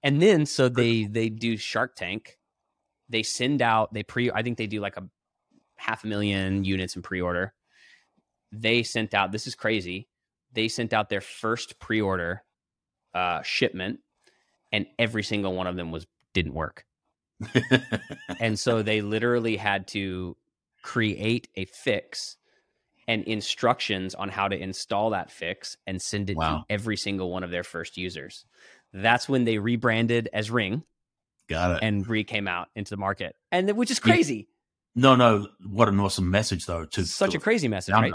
And 0.02 0.22
then 0.22 0.46
so 0.46 0.68
they 0.68 1.04
they 1.04 1.28
do 1.28 1.56
Shark 1.56 1.96
Tank. 1.96 2.38
They 3.08 3.22
send 3.22 3.62
out 3.62 3.92
they 3.92 4.02
pre 4.02 4.30
I 4.30 4.42
think 4.42 4.58
they 4.58 4.66
do 4.66 4.80
like 4.80 4.96
a 4.96 5.04
half 5.76 6.04
a 6.04 6.06
million 6.06 6.64
units 6.64 6.96
in 6.96 7.02
pre-order. 7.02 7.52
They 8.52 8.82
sent 8.82 9.14
out 9.14 9.32
this 9.32 9.46
is 9.46 9.54
crazy. 9.54 10.08
They 10.52 10.68
sent 10.68 10.92
out 10.92 11.08
their 11.08 11.20
first 11.20 11.78
pre-order 11.78 12.42
uh, 13.14 13.42
shipment, 13.42 14.00
and 14.72 14.86
every 14.98 15.22
single 15.22 15.54
one 15.54 15.66
of 15.66 15.76
them 15.76 15.90
was 15.90 16.06
didn't 16.34 16.54
work. 16.54 16.84
and 18.40 18.58
so 18.58 18.82
they 18.82 19.00
literally 19.00 19.56
had 19.56 19.86
to 19.88 20.36
create 20.82 21.48
a 21.56 21.64
fix 21.66 22.36
and 23.06 23.22
instructions 23.24 24.14
on 24.14 24.28
how 24.28 24.48
to 24.48 24.56
install 24.58 25.10
that 25.10 25.30
fix 25.30 25.76
and 25.86 26.00
send 26.00 26.30
it 26.30 26.36
Wow. 26.36 26.58
to 26.58 26.64
every 26.74 26.96
single 26.96 27.30
one 27.30 27.42
of 27.42 27.50
their 27.50 27.64
first 27.64 27.96
users. 27.96 28.44
That's 28.92 29.28
when 29.28 29.44
they 29.44 29.58
rebranded 29.58 30.28
as 30.32 30.50
Ring 30.50 30.82
Got 31.48 31.76
it. 31.76 31.78
and 31.82 32.06
Re 32.06 32.24
came 32.24 32.46
out 32.48 32.68
into 32.76 32.90
the 32.90 32.96
market, 32.98 33.34
and 33.50 33.70
which 33.76 33.90
is 33.90 33.98
Yeah. 33.98 34.12
crazy. 34.12 34.48
no, 34.94 35.14
no. 35.16 35.48
What 35.66 35.88
an 35.88 35.98
awesome 36.00 36.30
message, 36.30 36.66
though. 36.66 36.84
To 36.84 37.04
Such 37.04 37.32
to 37.32 37.36
a 37.38 37.40
crazy 37.40 37.68
message, 37.68 37.94
right? 37.94 38.12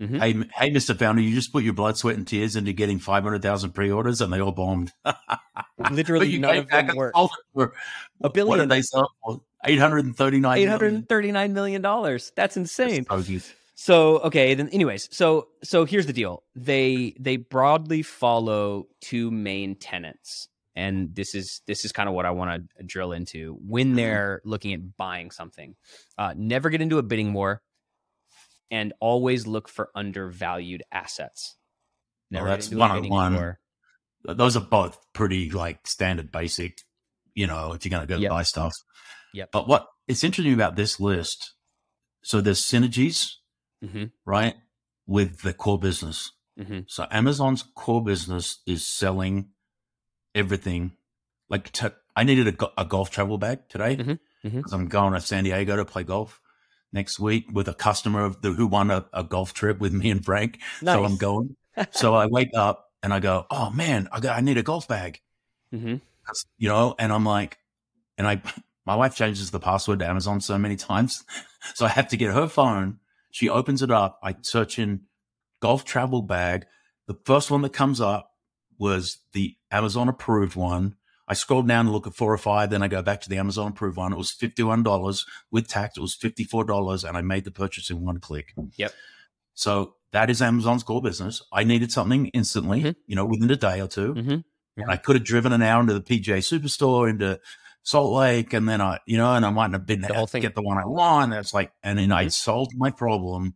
Mhm. 0.00 0.18
Hey, 0.18 0.32
hey, 0.68 0.70
Mr. 0.74 0.96
Founder, 0.98 1.22
you 1.22 1.34
just 1.34 1.52
put 1.52 1.62
your 1.62 1.72
blood, 1.72 1.96
sweat, 1.96 2.16
and 2.16 2.26
tears 2.26 2.56
into 2.56 2.72
getting 2.72 2.98
500,000 2.98 3.70
pre 3.72 3.90
orders 3.90 4.20
and 4.20 4.32
they 4.32 4.40
all 4.40 4.50
bombed. 4.52 4.92
Literally, 5.90 6.36
none 6.38 6.56
of 6.58 6.68
them 6.68 6.96
worked. 6.96 7.16
for- 7.54 7.64
A 7.66 7.70
What 8.18 8.34
billion. 8.34 8.58
did 8.60 8.68
they 8.70 8.82
sell 8.82 9.10
for? 9.24 9.40
839 9.66 10.58
Eight 10.58 10.66
hundred 10.68 10.92
and 10.92 11.08
thirty-nine 11.08 11.54
million 11.54 11.80
dollars. 11.80 12.32
That's 12.36 12.56
insane. 12.56 13.06
million. 13.08 13.42
So 13.76 14.18
okay, 14.18 14.54
then 14.54 14.68
anyways, 14.68 15.08
so 15.10 15.48
so 15.62 15.84
here's 15.86 16.06
the 16.06 16.12
deal. 16.12 16.42
They 16.54 17.14
they 17.18 17.36
broadly 17.38 18.02
follow 18.02 18.88
two 19.00 19.30
main 19.30 19.74
tenets. 19.76 20.48
And 20.76 21.14
this 21.14 21.34
is 21.34 21.62
this 21.66 21.84
is 21.84 21.92
kind 21.92 22.08
of 22.08 22.14
what 22.14 22.26
I 22.26 22.30
want 22.32 22.68
to 22.78 22.82
drill 22.84 23.12
into 23.12 23.56
when 23.66 23.92
Mhm. 23.92 23.96
they're 23.96 24.42
looking 24.44 24.74
at 24.74 24.96
buying 24.96 25.30
something. 25.30 25.76
Uh, 26.18 26.34
never 26.36 26.68
get 26.68 26.82
into 26.82 26.98
a 26.98 27.02
bidding 27.02 27.32
war, 27.32 27.62
and 28.74 28.92
always 29.00 29.46
look 29.46 29.68
for 29.68 29.90
undervalued 29.94 30.82
assets. 30.90 31.56
Never 32.30 32.46
get 32.48 32.56
that's 32.56 32.70
one 32.70 32.90
on 32.90 33.08
one. 33.08 33.56
Those 34.24 34.56
are 34.56 34.66
both 34.78 34.98
pretty 35.12 35.50
like 35.50 35.86
standard 35.86 36.32
basic, 36.32 36.78
you 37.34 37.46
know, 37.46 37.72
if 37.74 37.84
you're 37.84 37.90
going 37.90 38.06
to 38.06 38.12
go 38.14 38.18
Yep. 38.20 38.30
buy 38.30 38.42
stuff. 38.42 38.72
Yep. 39.34 39.50
But 39.52 39.68
what 39.68 39.86
it's 40.08 40.24
interesting 40.24 40.54
about 40.54 40.76
this 40.76 40.98
list, 40.98 41.54
so 42.22 42.40
there's 42.40 42.62
synergies, 42.62 43.28
Mhm. 43.82 44.10
right, 44.24 44.56
with 45.06 45.42
the 45.42 45.52
core 45.54 45.78
business. 45.78 46.32
hmm 46.56 46.80
So 46.88 47.06
Amazon's 47.10 47.62
core 47.74 48.02
business 48.02 48.60
is 48.66 48.86
selling 48.86 49.50
everything. 50.34 50.96
Like 51.48 51.70
t- 51.72 51.88
I 52.16 52.24
needed 52.24 52.46
a, 52.48 52.52
go- 52.52 52.72
a 52.78 52.84
golf 52.84 53.10
travel 53.10 53.38
bag 53.38 53.68
today 53.68 53.96
Mhm, 53.96 54.18
mhm. 54.44 54.56
because 54.56 54.72
I'm 54.72 54.88
going 54.88 55.12
to 55.12 55.20
San 55.20 55.44
Diego 55.44 55.76
to 55.76 55.84
play 55.84 56.02
golf 56.04 56.40
next 56.94 57.20
week 57.20 57.46
with 57.52 57.68
a 57.68 57.74
customer 57.74 58.24
of 58.24 58.40
the, 58.40 58.52
who 58.52 58.66
won 58.66 58.90
a, 58.90 59.04
a 59.12 59.22
golf 59.22 59.52
trip 59.52 59.80
with 59.80 59.92
me 59.92 60.10
and 60.10 60.24
Frank. 60.24 60.60
Nice. 60.80 60.94
So 60.94 61.04
I'm 61.04 61.16
going. 61.16 61.56
so 61.90 62.14
I 62.14 62.26
wake 62.26 62.52
up 62.54 62.86
and 63.02 63.12
I 63.12 63.20
go, 63.20 63.46
oh 63.50 63.70
man, 63.70 64.08
I 64.12 64.20
got 64.20 64.38
I 64.38 64.40
need 64.40 64.56
a 64.56 64.62
golf 64.62 64.88
bag, 64.88 65.20
hmm 65.70 65.96
you 66.56 66.68
know, 66.68 66.94
and 66.98 67.12
I'm 67.12 67.24
like, 67.24 67.58
and 68.16 68.26
I 68.26 68.40
my 68.86 68.96
wife 68.96 69.14
changes 69.14 69.50
the 69.50 69.60
password 69.60 69.98
to 69.98 70.06
Amazon 70.06 70.40
so 70.40 70.56
many 70.58 70.76
times, 70.76 71.24
so 71.74 71.84
I 71.84 71.88
have 71.88 72.08
to 72.08 72.16
get 72.16 72.32
her 72.32 72.48
phone. 72.48 72.98
She 73.30 73.48
opens 73.48 73.82
it 73.82 73.90
up. 73.90 74.20
I 74.22 74.36
search 74.42 74.78
in 74.78 75.02
golf 75.60 75.84
travel 75.84 76.22
bag. 76.22 76.66
The 77.06 77.18
first 77.24 77.50
one 77.50 77.62
that 77.62 77.72
comes 77.72 78.00
up 78.00 78.30
was 78.78 79.18
the 79.32 79.56
Amazon 79.70 80.08
approved 80.08 80.56
one. 80.56 80.94
I 81.26 81.34
scrolled 81.34 81.66
down 81.68 81.86
to 81.86 81.90
look 81.90 82.06
at 82.06 82.14
four 82.14 82.32
or 82.32 82.38
five, 82.38 82.70
then 82.70 82.82
I 82.82 82.88
go 82.88 83.00
back 83.02 83.20
to 83.22 83.28
the 83.30 83.38
Amazon 83.38 83.68
approved 83.72 83.96
one. 83.96 84.12
It 84.12 84.16
was 84.18 84.30
$51 84.30 85.24
with 85.50 85.68
tax. 85.68 85.96
It 85.96 86.00
was 86.00 86.14
$54 86.16 87.08
and 87.08 87.16
I 87.16 87.22
made 87.22 87.44
the 87.44 87.50
purchase 87.50 87.90
in 87.90 88.00
one 88.04 88.20
click. 88.20 88.52
Yep. 88.76 88.92
So 89.54 89.94
that 90.12 90.28
is 90.30 90.42
Amazon's 90.42 90.82
core 90.82 91.00
business. 91.02 91.42
I 91.52 91.64
needed 91.64 91.90
something 91.92 92.26
instantly, 92.28 92.82
Mhm. 92.82 92.96
you 93.06 93.16
know, 93.16 93.24
within 93.24 93.50
a 93.50 93.56
day 93.56 93.80
or 93.80 93.88
2 93.88 94.12
hmm 94.14 94.36
And 94.76 94.90
I 94.90 94.96
could 94.96 95.14
have 95.16 95.24
driven 95.24 95.52
an 95.52 95.62
hour 95.62 95.80
into 95.80 95.94
the 95.94 96.00
PGA 96.02 96.38
Superstore, 96.38 97.08
into 97.08 97.40
Salt 97.84 98.12
Lake, 98.12 98.52
and 98.52 98.68
then 98.68 98.80
I, 98.80 98.98
you 99.06 99.16
know, 99.16 99.32
and 99.34 99.46
I 99.46 99.50
might 99.50 99.70
have 99.72 99.86
been 99.86 100.00
The 100.00 100.12
whole 100.12 100.26
to 100.26 100.32
thing. 100.32 100.42
get 100.42 100.54
the 100.56 100.62
one 100.62 100.78
I 100.78 100.84
want. 100.86 101.32
It's 101.32 101.54
like, 101.54 101.70
and 101.82 101.98
then 101.98 102.10
I 102.12 102.26
Mhm. 102.26 102.32
solved 102.32 102.72
my 102.76 102.90
problem 102.90 103.54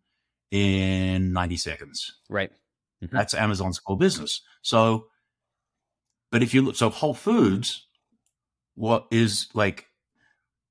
in 0.52 1.33
90 1.33 1.57
seconds. 1.57 2.14
Right. 2.31 2.50
Mhm. 3.02 3.11
That's 3.11 3.35
Amazon's 3.35 3.78
core 3.81 3.98
business. 3.98 4.40
So, 4.62 5.09
but 6.30 6.42
if 6.42 6.54
you 6.54 6.62
look, 6.62 6.76
so 6.76 6.90
Whole 6.90 7.14
Foods, 7.14 7.86
what 8.74 9.06
is 9.10 9.48
like, 9.54 9.86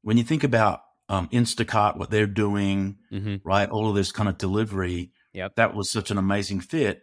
when 0.02 0.18
you 0.18 0.24
think 0.24 0.44
about 0.44 0.82
um, 1.10 1.28
Instacart, 1.30 1.98
what 1.98 2.10
they're 2.12 2.28
doing, 2.28 2.98
hmm 3.10 3.36
right? 3.44 3.70
All 3.70 3.90
of 3.90 3.96
this 3.96 4.12
kind 4.12 4.30
of 4.30 4.38
delivery. 4.38 5.12
Yep. 5.34 5.56
That 5.56 5.76
was 5.76 5.92
such 5.92 6.12
an 6.12 6.18
amazing 6.18 6.62
fit. 6.62 7.02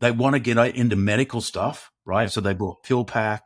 They 0.00 0.10
want 0.10 0.34
to 0.34 0.40
get 0.40 0.56
into 0.76 0.96
medical 0.96 1.40
stuff, 1.40 1.90
right? 2.04 2.30
So 2.30 2.40
they 2.40 2.54
bought 2.54 2.82
PillPack, 2.84 3.40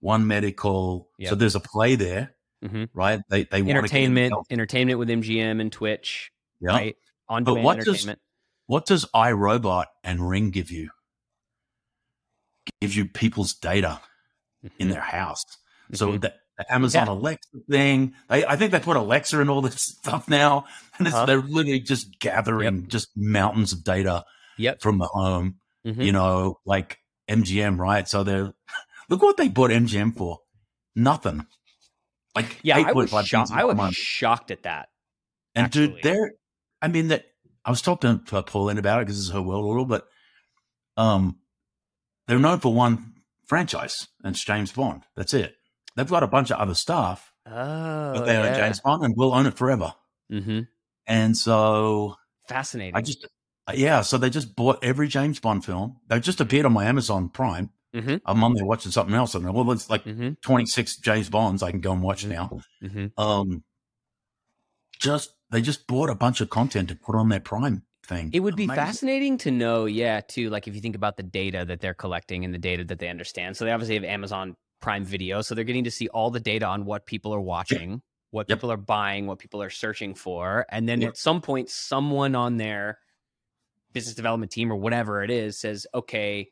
One 0.00 0.26
Medical. 0.26 1.08
So 1.24 1.34
there's 1.34 1.54
a 1.56 1.60
play 1.60 1.96
there, 1.96 2.34
hmm 2.64 2.84
right? 2.94 3.20
They 3.28 3.44
they 3.44 3.62
want 3.62 3.68
to 3.68 3.72
get 3.72 3.78
Entertainment, 3.78 4.34
entertainment 4.50 4.98
with 4.98 5.08
MGM 5.08 5.60
and 5.60 5.72
Twitch, 5.72 6.30
Yeah. 6.60 6.70
right? 6.70 6.96
On 7.28 7.44
But 7.44 7.52
demand 7.54 7.64
what 7.64 7.80
does- 7.84 8.06
What 8.66 8.86
does 8.86 9.04
iRobot 9.14 9.86
and 10.04 10.26
Ring 10.28 10.50
give 10.50 10.70
you? 10.70 10.90
Gives 12.80 12.96
you 12.96 13.06
people's 13.08 13.54
data 13.54 14.00
in 14.78 14.88
Mhm. 14.88 14.92
their 14.92 15.00
house. 15.00 15.44
So 15.94 16.12
Mhm. 16.12 16.20
the, 16.20 16.34
Amazon 16.68 17.06
Yeah. 17.06 17.12
Alexa 17.14 17.48
thing, 17.68 18.14
they, 18.28 18.44
I 18.46 18.54
think 18.56 18.70
they 18.70 18.78
put 18.78 18.96
Alexa 18.96 19.40
in 19.40 19.48
all 19.48 19.62
this 19.62 19.82
stuff 19.98 20.28
now, 20.28 20.64
and 20.98 21.06
it's, 21.08 21.16
Huh? 21.16 21.26
they're 21.26 21.40
literally 21.42 21.80
just 21.80 22.18
gathering 22.20 22.86
just 22.88 23.08
mountains 23.16 23.72
of 23.72 23.82
data 23.82 24.24
Yep. 24.58 24.80
from 24.82 24.98
the 24.98 25.06
home. 25.06 25.56
Mhm. 25.84 26.04
you 26.04 26.12
know, 26.12 26.60
like 26.64 26.98
MGM, 27.28 27.76
right? 27.80 28.08
So 28.08 28.22
they're 28.22 28.52
look 29.08 29.20
what 29.22 29.36
they 29.36 29.48
bought 29.48 29.72
MGM 29.72 30.12
for. 30.16 30.38
Nothing. 30.94 31.46
Like 32.36 32.60
Yeah, 32.62 32.78
I 32.78 32.92
was 32.92 33.10
8.5 33.10 33.26
shocked. 33.26 33.50
I 33.52 33.64
was 33.64 33.76
month. 33.76 33.96
shocked 33.96 34.50
at 34.52 34.62
that. 34.62 34.88
and 35.56 35.66
actually. 35.66 35.88
dude, 35.88 36.02
they're 36.04 36.32
I 36.80 36.86
mean 36.88 37.08
that 37.08 37.24
I 37.64 37.70
was 37.70 37.82
talking 37.82 38.24
to 38.26 38.42
Pauline 38.44 38.78
about 38.78 39.00
it 39.00 39.06
because 39.06 39.18
it's 39.18 39.30
her 39.32 39.42
world 39.42 39.64
a 39.64 39.68
little, 39.68 39.84
but 39.86 40.06
um 40.96 41.38
they're 42.26 42.38
known 42.38 42.60
for 42.60 42.72
one 42.74 43.14
franchise, 43.46 44.08
and 44.22 44.34
it's 44.34 44.44
James 44.44 44.72
Bond. 44.72 45.02
That's 45.16 45.34
it. 45.34 45.54
They've 45.96 46.08
got 46.08 46.22
a 46.22 46.26
bunch 46.28 46.50
of 46.50 46.58
other 46.58 46.74
stuff, 46.74 47.32
Oh, 47.46 48.12
but 48.14 48.24
they 48.26 48.36
own 48.36 48.54
James 48.54 48.80
Bond 48.80 49.04
and 49.04 49.14
will 49.16 49.34
own 49.34 49.46
it 49.46 49.54
forever. 49.54 49.94
hmm 50.30 50.60
And 51.06 51.36
so 51.36 52.16
Fascinating. 52.48 52.94
I 52.96 53.00
just 53.02 53.26
yeah, 53.74 54.00
so 54.02 54.18
they 54.18 54.30
just 54.30 54.56
bought 54.56 54.82
every 54.82 55.06
James 55.08 55.38
Bond 55.38 55.64
film. 55.64 55.98
They 56.08 56.18
just 56.20 56.40
appeared 56.40 56.66
on 56.66 56.72
my 56.72 56.84
Amazon 56.86 57.28
Prime. 57.28 57.70
hmm 57.94 58.16
I'm 58.26 58.42
on 58.42 58.54
there 58.54 58.64
watching 58.64 58.90
something 58.92 59.14
else, 59.14 59.34
and 59.34 59.44
well, 59.52 59.70
it's 59.72 59.90
like 59.90 60.02
hmm 60.02 60.30
26 60.42 60.96
James 60.98 61.28
Bonds 61.28 61.62
I 61.62 61.70
can 61.70 61.80
go 61.80 61.92
and 61.92 62.02
watch 62.02 62.24
now. 62.24 62.60
hmm 62.80 63.06
Um, 63.18 63.62
just 64.98 65.34
they 65.50 65.60
just 65.60 65.86
bought 65.86 66.10
a 66.10 66.14
bunch 66.14 66.40
of 66.40 66.48
content 66.50 66.88
to 66.88 66.94
put 66.96 67.14
on 67.14 67.28
their 67.28 67.40
Prime 67.40 67.82
thing. 68.06 68.30
It 68.32 68.40
would 68.40 68.56
be 68.56 68.64
Amazing. 68.64 68.84
fascinating 68.84 69.38
to 69.38 69.50
know, 69.50 69.84
yeah, 69.86 70.20
too, 70.20 70.50
like 70.50 70.66
if 70.68 70.74
you 70.74 70.80
think 70.80 70.96
about 70.96 71.16
the 71.16 71.22
data 71.22 71.64
that 71.66 71.80
they're 71.80 71.94
collecting 71.94 72.44
and 72.44 72.52
the 72.52 72.58
data 72.58 72.84
that 72.84 72.98
they 72.98 73.08
understand. 73.08 73.56
So 73.56 73.64
they 73.64 73.70
obviously 73.72 73.94
have 73.94 74.04
Amazon 74.04 74.56
Prime 74.80 75.04
Video, 75.04 75.42
so 75.42 75.54
they're 75.54 75.64
getting 75.64 75.84
to 75.84 75.90
see 75.90 76.08
all 76.08 76.30
the 76.30 76.40
data 76.40 76.66
on 76.66 76.84
what 76.84 77.06
people 77.06 77.32
are 77.34 77.40
watching, 77.40 78.02
what 78.30 78.48
Yep. 78.48 78.58
people 78.58 78.72
are 78.72 78.76
buying, 78.76 79.26
what 79.26 79.38
people 79.38 79.62
are 79.62 79.70
searching 79.70 80.14
for, 80.14 80.66
and 80.70 80.88
then 80.88 81.00
Yep. 81.00 81.10
at 81.10 81.16
some 81.16 81.40
point, 81.40 81.70
someone 81.70 82.34
on 82.34 82.56
their 82.56 82.98
business 83.92 84.14
development 84.14 84.50
team 84.50 84.72
or 84.72 84.76
whatever 84.76 85.22
it 85.22 85.30
is 85.30 85.58
says, 85.58 85.86
"Okay, 85.94 86.50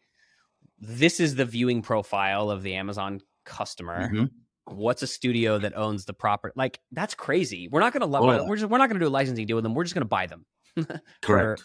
this 0.79 1.19
is 1.21 1.35
the 1.35 1.45
viewing 1.45 1.83
profile 1.83 2.51
of 2.51 2.63
the 2.63 2.75
Amazon 2.75 3.21
customer." 3.45 4.09
Mhm. 4.11 4.31
What's 4.67 5.03
a 5.03 5.07
studio 5.07 5.59
that 5.59 5.77
owns 5.77 6.05
the 6.05 6.13
property? 6.13 6.53
Like 6.55 6.79
that's 6.93 7.15
crazy. 7.15 7.67
We're 7.69 7.81
not 7.81 7.93
going 7.93 8.03
to 8.03 8.07
love. 8.07 8.23
Oh, 8.25 8.31
yeah. 8.33 8.47
We're 8.47 8.57
just 8.57 8.71
we're 8.71 8.79
not 8.79 8.89
going 8.89 9.01
to 9.01 9.05
do 9.05 9.09
a 9.09 9.11
licensing 9.11 9.47
deal 9.47 9.57
with 9.57 9.65
them. 9.65 9.75
We're 9.75 9.83
just 9.85 9.95
going 9.95 10.03
to 10.05 10.09
buy 10.09 10.27
them 10.27 10.45
Correct. 11.23 11.63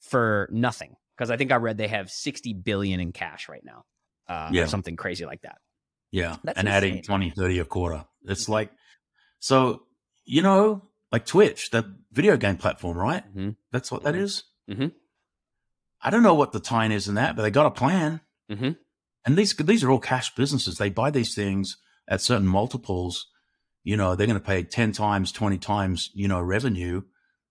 for 0.00 0.48
nothing 0.52 0.94
because 1.16 1.30
I 1.30 1.36
think 1.36 1.52
I 1.52 1.56
read 1.56 1.78
they 1.78 1.88
have 1.88 2.10
60 2.10 2.52
billion 2.54 3.00
in 3.00 3.12
cash 3.12 3.48
right 3.48 3.64
now. 3.64 3.84
Uh, 4.28 4.50
Yeah. 4.52 4.64
or 4.64 4.66
something 4.66 4.96
crazy 4.96 5.24
like 5.24 5.42
that. 5.42 5.58
Yeah. 6.10 6.36
That's 6.42 6.58
and 6.58 6.68
adding 6.68 6.98
insane. 6.98 7.04
20, 7.04 7.30
30 7.30 7.58
a 7.60 7.64
quarter. 7.64 8.04
It's 8.22 8.46
Mhm. 8.46 8.50
like, 8.50 8.72
so, 9.38 9.84
you 10.24 10.42
know, 10.42 10.88
like 11.12 11.26
Twitch, 11.26 11.70
the 11.70 11.96
video 12.12 12.36
game 12.36 12.56
platform, 12.56 12.96
right? 12.98 13.22
hmm 13.24 13.50
That's 13.70 13.92
what 13.92 14.02
that 14.02 14.14
Mhm. 14.14 14.20
is. 14.20 14.42
Mhm. 14.68 14.92
I 16.00 16.10
don't 16.10 16.22
know 16.22 16.34
what 16.34 16.52
the 16.52 16.60
tie 16.60 16.86
is 16.86 17.08
in 17.08 17.14
that, 17.14 17.36
but 17.36 17.42
they 17.42 17.50
got 17.50 17.66
a 17.66 17.70
plan. 17.70 18.20
hmm 18.50 18.72
And 19.24 19.36
these 19.36 19.54
these 19.56 19.82
are 19.82 19.90
all 19.90 19.98
cash 19.98 20.34
businesses. 20.34 20.76
They 20.78 20.88
buy 20.90 21.10
these 21.10 21.34
things 21.34 21.76
at 22.08 22.20
certain 22.20 22.46
multiples. 22.46 23.26
You 23.82 23.96
know, 23.96 24.14
they're 24.14 24.26
going 24.26 24.38
to 24.38 24.44
pay 24.44 24.62
10 24.64 24.92
times, 24.92 25.32
20 25.32 25.58
times, 25.58 26.10
you 26.14 26.28
know, 26.28 26.40
revenue, 26.40 27.02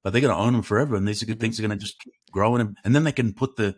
but 0.06 0.14
they're 0.14 0.22
going 0.22 0.34
to 0.36 0.40
own 0.40 0.54
them 0.54 0.62
forever. 0.62 0.96
And 0.96 1.08
these 1.08 1.24
are 1.24 1.26
good 1.26 1.40
things 1.40 1.60
are 1.60 1.64
going 1.68 1.72
to 1.78 1.84
just 1.84 2.00
grow 2.32 2.50
growing. 2.52 2.62
And, 2.62 2.78
and 2.86 2.96
then 2.96 3.06
they 3.06 3.12
can 3.12 3.34
put 3.34 3.56
the, 3.56 3.76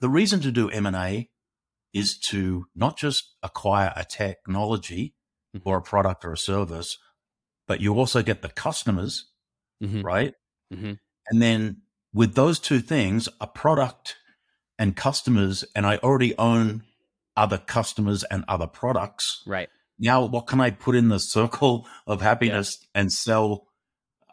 the 0.00 0.08
reason 0.08 0.40
to 0.40 0.50
do 0.50 0.70
M&A 0.70 1.28
is 1.92 2.18
to 2.20 2.64
not 2.74 2.96
just 2.96 3.34
acquire 3.42 3.92
a 3.94 4.02
technology 4.02 5.14
Mhm. 5.54 5.60
or 5.66 5.76
a 5.76 5.82
product 5.82 6.24
or 6.24 6.32
a 6.32 6.38
service, 6.38 6.96
but 7.68 7.82
you 7.82 7.92
also 7.98 8.22
get 8.22 8.40
the 8.40 8.48
customers 8.48 9.30
Mhm. 9.82 10.02
right? 10.02 10.32
Mhm. 10.72 10.98
And 11.28 11.42
then 11.42 11.82
with 12.14 12.34
those 12.34 12.58
two 12.58 12.80
things, 12.80 13.28
a 13.38 13.46
product 13.46 14.16
and 14.78 14.96
customers, 14.96 15.64
and 15.76 15.84
I 15.84 15.98
already 15.98 16.34
own 16.38 16.84
other 17.36 17.58
customers 17.58 18.24
and 18.24 18.46
other 18.48 18.66
products. 18.66 19.42
Right. 19.46 19.68
Now, 19.98 20.24
what 20.24 20.46
can 20.46 20.62
I 20.62 20.70
put 20.70 20.96
in 20.96 21.08
the 21.08 21.18
circle 21.36 21.86
of 22.06 22.22
happiness 22.22 22.78
and 22.94 23.12
sell? 23.12 23.66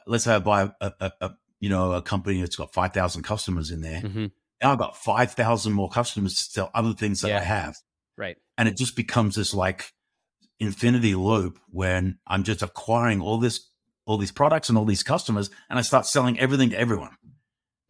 Let's 0.09 0.23
say 0.25 0.35
I 0.35 0.39
buy 0.39 0.71
a, 0.81 0.91
a, 0.99 1.11
a 1.21 1.31
you 1.59 1.69
know 1.69 1.93
a 1.93 2.01
company 2.01 2.39
that's 2.41 2.55
got 2.55 2.73
five 2.73 2.93
thousand 2.93 3.23
customers 3.23 3.71
in 3.71 3.81
there. 3.81 4.01
hmm 4.01 4.25
Now 4.61 4.71
I've 4.73 4.77
got 4.79 4.97
five 4.97 5.31
thousand 5.33 5.73
more 5.73 5.89
customers 5.89 6.35
to 6.35 6.43
sell 6.43 6.71
other 6.73 6.93
things 6.93 7.21
that 7.21 7.29
Yeah. 7.29 7.39
I 7.39 7.43
have, 7.43 7.75
Right. 8.17 8.37
and 8.57 8.67
it 8.67 8.75
just 8.77 8.95
becomes 8.95 9.35
this 9.35 9.53
like 9.53 9.93
infinity 10.59 11.15
loop 11.15 11.59
when 11.69 12.17
I'm 12.27 12.43
just 12.43 12.61
acquiring 12.61 13.21
all 13.21 13.37
this 13.37 13.67
all 14.05 14.17
these 14.17 14.31
products 14.31 14.69
and 14.69 14.77
all 14.77 14.85
these 14.85 15.03
customers, 15.03 15.51
and 15.69 15.77
I 15.77 15.83
start 15.83 16.05
selling 16.07 16.39
everything 16.39 16.71
to 16.71 16.79
everyone, 16.79 17.15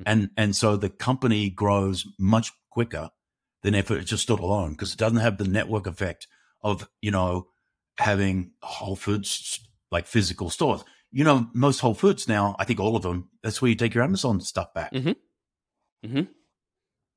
and 0.06 0.30
and 0.36 0.56
so 0.56 0.76
the 0.78 0.90
company 0.90 1.50
grows 1.50 2.06
much 2.20 2.52
quicker 2.70 3.10
than 3.64 3.76
if 3.76 3.90
it 3.92 4.04
just 4.06 4.24
stood 4.24 4.40
alone 4.40 4.72
because 4.72 4.94
it 4.94 4.98
doesn't 5.00 5.20
have 5.20 5.38
the 5.38 5.48
network 5.48 5.88
effect 5.88 6.28
of 6.62 6.88
you 7.02 7.12
know 7.12 7.48
having 7.98 8.52
Whole 8.62 8.96
Foods 8.96 9.60
like 9.92 10.06
physical 10.08 10.50
stores. 10.50 10.84
You 11.12 11.24
know, 11.24 11.50
most 11.54 11.80
Whole 11.80 11.94
Foods 11.96 12.28
now, 12.28 12.56
I 12.60 12.66
think 12.66 12.80
all 12.80 12.96
of 12.96 13.02
them, 13.02 13.30
that's 13.42 13.62
where 13.62 13.70
you 13.70 13.76
take 13.76 13.94
your 13.96 14.04
Amazon 14.04 14.40
stuff 14.42 14.74
back, 14.74 14.94
hmm 14.94 15.12
Mhm. 16.06 16.28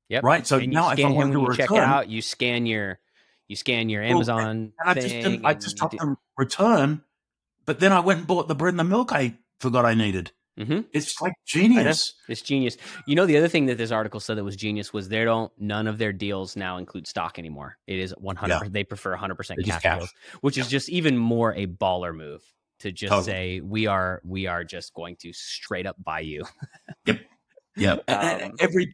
Yep. 0.09 0.23
right? 0.23 0.45
So 0.47 0.57
and 0.57 0.71
now 0.73 0.89
if 0.91 0.99
I 0.99 1.09
want 1.09 1.31
to 1.31 1.39
you 1.41 1.55
check 1.55 1.69
return, 1.69 1.87
out, 1.89 2.09
you 2.09 2.21
scan 2.21 2.65
your 2.65 2.99
you 3.47 3.55
scan 3.55 3.89
your 3.89 4.01
Well, 4.01 4.11
Amazon 4.11 4.47
and 4.47 4.73
I 4.83 4.93
just 4.95 5.07
didn't, 5.09 5.45
I 5.45 5.53
just 5.53 5.67
you 5.67 5.69
stopped 5.77 5.91
do- 5.93 5.97
the 5.99 6.15
return, 6.37 7.03
but 7.65 7.79
then 7.79 7.91
I 7.91 7.99
went 7.99 8.19
and 8.19 8.27
bought 8.27 8.47
the 8.47 8.55
bread 8.55 8.73
and 8.73 8.79
the 8.79 8.83
milk 8.83 9.11
I 9.13 9.37
forgot 9.59 9.85
I 9.85 9.93
needed. 9.93 10.31
Mhm. 10.59 10.85
It's 10.93 11.19
like 11.21 11.33
genius. 11.47 12.13
It's 12.27 12.41
genius. 12.41 12.77
You 13.07 13.15
know, 13.15 13.25
the 13.25 13.37
other 13.37 13.47
thing 13.47 13.65
that 13.67 13.77
this 13.77 13.91
article 13.91 14.19
said 14.19 14.37
that 14.37 14.43
was 14.43 14.55
genius 14.55 14.91
was 14.93 15.09
they 15.09 15.23
don't 15.23 15.51
none 15.59 15.87
of 15.87 15.97
their 15.97 16.13
deals 16.13 16.55
now 16.55 16.77
include 16.77 17.07
stock 17.07 17.39
anymore. 17.39 17.77
It 17.87 17.97
is 17.99 18.11
one 18.17 18.35
hundred. 18.35 18.61
Yeah. 18.63 18.69
They 18.69 18.83
prefer 18.83 19.11
one 19.11 19.19
hundred 19.19 19.35
percent 19.35 19.59
cash 19.65 19.81
cash. 19.81 19.97
deals, 19.99 20.13
which 20.41 20.57
is 20.57 20.67
just 20.67 20.89
even 20.89 21.17
more 21.17 21.53
a 21.55 21.65
baller 21.67 22.15
move 22.15 22.43
to 22.83 22.91
just 22.91 23.09
Totally. 23.09 23.25
say 23.25 23.59
we 23.61 23.87
are 23.87 24.21
we 24.23 24.47
are 24.47 24.63
just 24.63 24.93
going 24.93 25.15
to 25.21 25.33
straight 25.33 25.85
up 25.85 25.95
buy 26.03 26.19
you. 26.21 26.45
Yep. 27.05 27.19
Yeah, 27.75 27.95
And- 28.07 28.41
and 28.41 28.43
Um, 28.51 28.57
every 28.59 28.93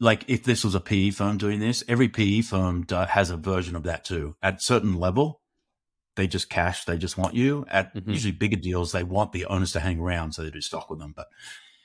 like 0.00 0.24
if 0.28 0.42
this 0.44 0.64
was 0.64 0.74
a 0.74 0.80
PE 0.80 1.10
firm 1.10 1.36
doing 1.38 1.60
this, 1.60 1.84
every 1.88 2.08
PE 2.08 2.40
firm 2.42 2.86
has 2.88 3.30
a 3.30 3.36
version 3.36 3.76
of 3.76 3.82
that 3.84 4.04
too. 4.04 4.36
At 4.42 4.62
certain 4.62 4.94
level, 4.94 5.42
they 6.16 6.26
just 6.26 6.48
cash. 6.48 6.84
They 6.84 6.96
just 6.98 7.18
want 7.18 7.34
you. 7.34 7.66
At 7.68 7.94
Mhm. 7.94 8.08
usually 8.12 8.32
bigger 8.32 8.56
deals, 8.56 8.92
they 8.92 9.04
want 9.04 9.32
the 9.32 9.44
owners 9.46 9.72
to 9.72 9.80
hang 9.80 10.00
around, 10.00 10.32
so 10.32 10.42
they 10.42 10.50
do 10.50 10.60
stock 10.62 10.88
with 10.90 10.98
them. 10.98 11.12
But 11.14 11.26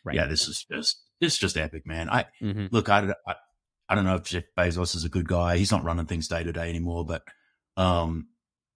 Right. 0.06 0.16
yeah, 0.16 0.26
this 0.26 0.48
is 0.48 0.66
just 0.72 1.02
this 1.20 1.34
is 1.34 1.40
just 1.40 1.58
epic, 1.58 1.86
man. 1.86 2.10
I 2.10 2.26
hmm 2.40 2.68
look, 2.72 2.90
I, 2.90 3.14
I, 3.28 3.36
I 3.90 3.96
don't 3.96 4.06
know 4.06 4.16
if 4.16 4.24
Jeff 4.24 4.46
Bezos 4.58 4.96
is 4.96 5.04
a 5.06 5.10
good 5.10 5.28
guy. 5.28 5.58
He's 5.58 5.72
not 5.72 5.84
running 5.84 6.06
things 6.06 6.28
day 6.28 6.44
to 6.44 6.52
day 6.54 6.70
anymore, 6.70 7.06
but 7.06 7.24
um, 7.78 8.30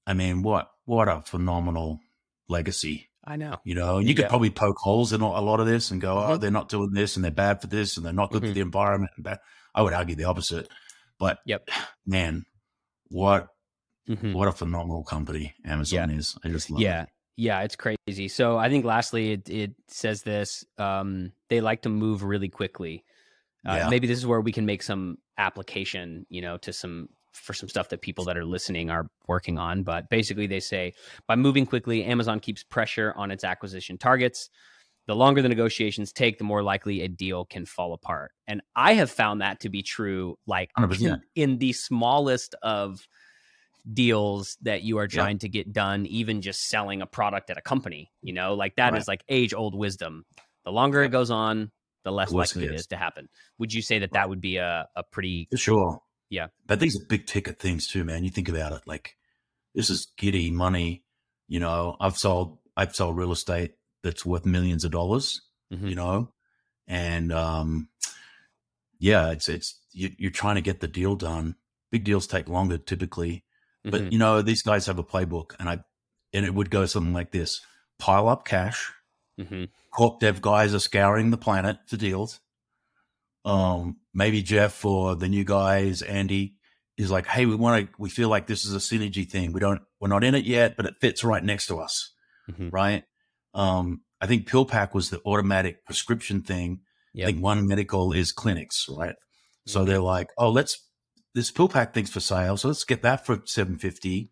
I 0.06 0.14
mean, 0.14 0.44
what 0.44 0.70
what 0.86 1.08
a 1.08 1.22
phenomenal 1.22 2.00
legacy, 2.48 3.10
I 3.26 3.36
know. 3.38 3.58
you 3.64 3.76
know. 3.76 3.98
And 3.98 4.08
you 4.08 4.16
could 4.16 4.30
probably 4.30 4.50
poke 4.50 4.78
holes 4.78 5.14
in 5.14 5.22
a 5.22 5.42
lot 5.42 5.60
of 5.60 5.66
this 5.68 5.92
and 5.92 6.00
go, 6.02 6.18
oh, 6.18 6.38
Mhm. 6.38 6.42
they're 6.42 6.52
not 6.52 6.70
doing 6.70 6.92
this, 6.94 7.16
and 7.16 7.24
they're 7.24 7.32
bad 7.32 7.62
for 7.62 7.68
this, 7.68 7.98
and 7.98 8.06
they're 8.06 8.14
not 8.14 8.32
good 8.32 8.42
for 8.44 8.50
Mhm. 8.50 8.54
the 8.54 8.62
environment. 8.62 9.12
And 9.18 9.38
I 9.74 9.82
would 9.82 9.94
argue 9.94 10.16
the 10.16 10.26
opposite, 10.26 10.70
but 11.20 11.40
Yep. 11.46 11.68
man, 12.06 12.46
what 13.10 13.48
Mhm. 14.08 14.34
what 14.34 14.48
a 14.48 14.52
phenomenal 14.52 15.04
company 15.04 15.56
Amazon 15.66 16.12
is. 16.12 16.38
I 16.44 16.50
just 16.50 16.70
love 16.70 16.80
yeah 16.82 17.04
it. 17.04 17.10
yeah 17.38 17.62
it's 17.64 17.76
crazy 17.76 18.28
so 18.28 18.56
i 18.58 18.70
think 18.70 18.86
lastly 18.86 19.32
it, 19.32 19.50
it 19.50 19.72
says 19.88 20.22
this 20.22 20.64
um 20.78 21.32
they 21.50 21.60
like 21.60 21.82
to 21.82 21.90
move 21.90 22.22
really 22.24 22.48
quickly 22.50 23.04
uh, 23.68 23.74
Yeah. 23.78 23.90
maybe 23.90 24.06
this 24.08 24.20
is 24.20 24.26
where 24.28 24.40
we 24.42 24.52
can 24.52 24.66
make 24.68 24.84
some 24.84 25.18
application 25.40 26.26
you 26.30 26.42
know 26.42 26.58
to 26.60 26.72
some 26.72 27.10
for 27.36 27.54
some 27.54 27.70
stuff 27.70 27.90
that 27.90 28.02
people 28.02 28.26
that 28.26 28.38
are 28.38 28.46
listening 28.46 28.90
are 28.90 29.08
working 29.28 29.58
on 29.58 29.84
but 29.84 30.10
basically 30.10 30.48
they 30.48 30.60
say 30.60 30.94
by 31.28 31.36
moving 31.36 31.66
quickly 31.66 32.04
amazon 32.06 32.40
keeps 32.40 32.64
pressure 32.64 33.14
on 33.16 33.30
its 33.32 33.44
acquisition 33.44 33.98
targets 33.98 34.50
the 35.08 35.16
longer 35.16 35.42
the 35.42 35.50
negotiations 35.50 36.12
take 36.12 36.38
the 36.40 36.44
more 36.44 36.64
likely 36.64 37.02
a 37.02 37.08
deal 37.08 37.46
can 37.46 37.66
fall 37.66 37.94
apart 37.94 38.32
and 38.48 38.62
i 38.76 38.94
have 38.94 39.12
found 39.12 39.42
that 39.42 39.60
to 39.60 39.70
be 39.70 39.82
true 39.84 40.36
like 40.48 40.72
100%. 40.78 41.22
in 41.36 41.58
the 41.60 41.74
smallest 41.74 42.56
of 42.64 43.08
deals 43.94 44.58
that 44.64 44.82
you 44.82 44.98
are 44.98 45.04
Yeah. 45.12 45.22
trying 45.22 45.38
to 45.40 45.50
get 45.50 45.72
done 45.72 46.06
even 46.08 46.42
just 46.42 46.70
selling 46.70 47.02
a 47.02 47.06
product 47.06 47.50
at 47.52 47.58
a 47.58 47.62
company 47.62 48.12
you 48.22 48.34
know 48.34 48.56
like 48.56 48.76
that 48.78 48.94
is 48.96 49.02
Right. 49.02 49.08
like 49.10 49.24
age 49.30 49.54
old 49.54 49.76
wisdom 49.76 50.26
the 50.64 50.72
longer 50.72 51.02
Yep. 51.02 51.10
it 51.10 51.12
goes 51.12 51.30
on 51.30 51.72
the 52.04 52.12
less 52.12 52.30
The 52.30 52.36
worse 52.36 52.52
it 52.56 52.60
likely 52.60 52.70
it 52.72 52.76
is. 52.76 52.82
is 52.82 52.88
to 52.88 52.98
happen 52.98 53.30
would 53.60 53.72
you 53.74 53.82
say 53.84 54.00
that 54.00 54.12
that 54.14 54.28
would 54.28 54.42
be 54.42 54.58
a, 54.58 54.88
a 54.96 55.04
pretty 55.04 55.48
sure. 55.56 56.00
Yeah. 56.30 56.48
But 56.66 56.80
these 56.80 56.96
are 57.00 57.06
big 57.06 57.28
ticket 57.28 57.60
things 57.60 57.88
too, 57.88 58.04
man. 58.04 58.24
You 58.24 58.30
think 58.30 58.50
about 58.50 58.72
it, 58.74 58.82
like 58.86 59.16
this 59.74 59.90
is 59.90 60.08
giddy 60.18 60.52
money. 60.52 61.04
You 61.48 61.60
know, 61.60 61.96
I've 62.00 62.18
sold 62.18 62.58
I've 62.76 62.96
sold 62.96 63.18
real 63.18 63.32
estate 63.32 63.76
that's 64.04 64.26
worth 64.26 64.46
millions 64.46 64.84
of 64.84 64.92
dollars, 64.92 65.42
Mhm. 65.72 65.90
you 65.90 65.96
know, 65.96 66.34
and 66.88 67.32
um 67.32 67.90
yeah, 69.00 69.32
it's 69.32 69.50
it's 69.50 69.80
you, 69.92 70.12
you're 70.18 70.32
trying 70.32 70.56
to 70.56 70.62
get 70.62 70.80
the 70.80 70.88
deal 70.88 71.16
done. 71.16 71.56
Big 71.92 72.04
deals 72.04 72.28
take 72.28 72.50
longer 72.50 72.78
typically, 72.78 73.44
but 73.84 74.02
Mhm. 74.02 74.12
you 74.14 74.18
know 74.20 74.42
these 74.42 74.62
guys 74.62 74.86
have 74.88 75.00
a 75.00 75.04
playbook, 75.04 75.56
and 75.60 75.70
I 75.70 75.84
and 76.34 76.46
it 76.46 76.54
would 76.54 76.70
go 76.70 76.86
something 76.86 77.14
like 77.14 77.32
this: 77.32 77.62
pile 78.00 78.28
up 78.28 78.46
cash. 78.46 78.92
Mhm. 79.40 79.70
Corp 79.92 80.20
dev 80.20 80.42
guys 80.42 80.74
are 80.74 80.80
scouring 80.80 81.30
the 81.30 81.38
planet 81.38 81.78
for 81.88 81.98
deals. 81.98 82.40
Um, 83.46 83.98
maybe 84.14 84.42
Jeff 84.42 84.84
or 84.84 85.16
the 85.16 85.28
new 85.30 85.44
guys, 85.44 86.02
Andy, 86.02 86.56
is 86.98 87.12
like, 87.12 87.28
hey, 87.28 87.46
we 87.46 87.56
want 87.56 87.86
to, 87.88 87.94
we 88.00 88.10
feel 88.10 88.28
like 88.30 88.48
this 88.48 88.66
is 88.66 88.74
a 88.74 88.80
synergy 88.80 89.30
thing. 89.30 89.54
We 89.54 89.60
don't, 89.60 89.82
we're 90.00 90.08
not 90.08 90.24
in 90.24 90.34
it 90.36 90.46
yet, 90.46 90.76
but 90.78 90.86
it 90.86 90.96
fits 91.00 91.24
right 91.24 91.44
next 91.44 91.68
to 91.68 91.78
us, 91.78 92.12
Mhm. 92.50 92.72
right? 92.74 93.04
Um, 93.54 94.02
I 94.22 94.28
think 94.28 94.50
PillPack 94.50 94.94
was 94.94 95.10
the 95.10 95.22
automatic 95.26 95.86
prescription 95.86 96.42
thing. 96.42 96.80
Yep. 97.14 97.24
I 97.28 97.32
think 97.32 97.44
One 97.44 97.68
Medical 97.68 98.12
is 98.14 98.32
clinics, 98.32 98.88
right? 98.90 99.16
So 99.68 99.82
Mhm. 99.82 99.86
they're 99.88 100.00
like, 100.00 100.30
oh, 100.38 100.50
let's 100.50 100.82
this 101.34 101.52
PillPack 101.52 101.94
thing's 101.94 102.10
for 102.10 102.22
sale, 102.22 102.56
so 102.56 102.70
let's 102.70 102.86
get 102.86 103.02
that 103.02 103.26
for 103.26 103.42
seven 103.46 103.78
fifty. 103.78 104.32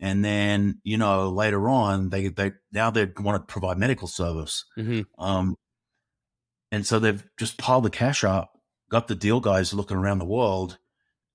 And 0.00 0.24
then 0.24 0.80
you 0.82 0.96
know 0.96 1.28
later 1.28 1.68
on 1.68 2.08
they 2.08 2.28
they 2.28 2.52
now 2.72 2.90
they 2.90 3.04
want 3.18 3.46
to 3.46 3.52
provide 3.52 3.76
medical 3.76 4.08
service. 4.08 4.64
Mhm. 4.78 5.04
Um, 5.18 5.56
and 6.72 6.86
so 6.86 6.98
they've 6.98 7.24
just 7.38 7.58
piled 7.58 7.84
the 7.84 7.90
cash 7.90 8.24
up, 8.24 8.58
got 8.90 9.08
the 9.08 9.14
deal 9.14 9.40
guys 9.40 9.72
looking 9.74 9.96
around 9.96 10.18
the 10.18 10.24
world, 10.24 10.78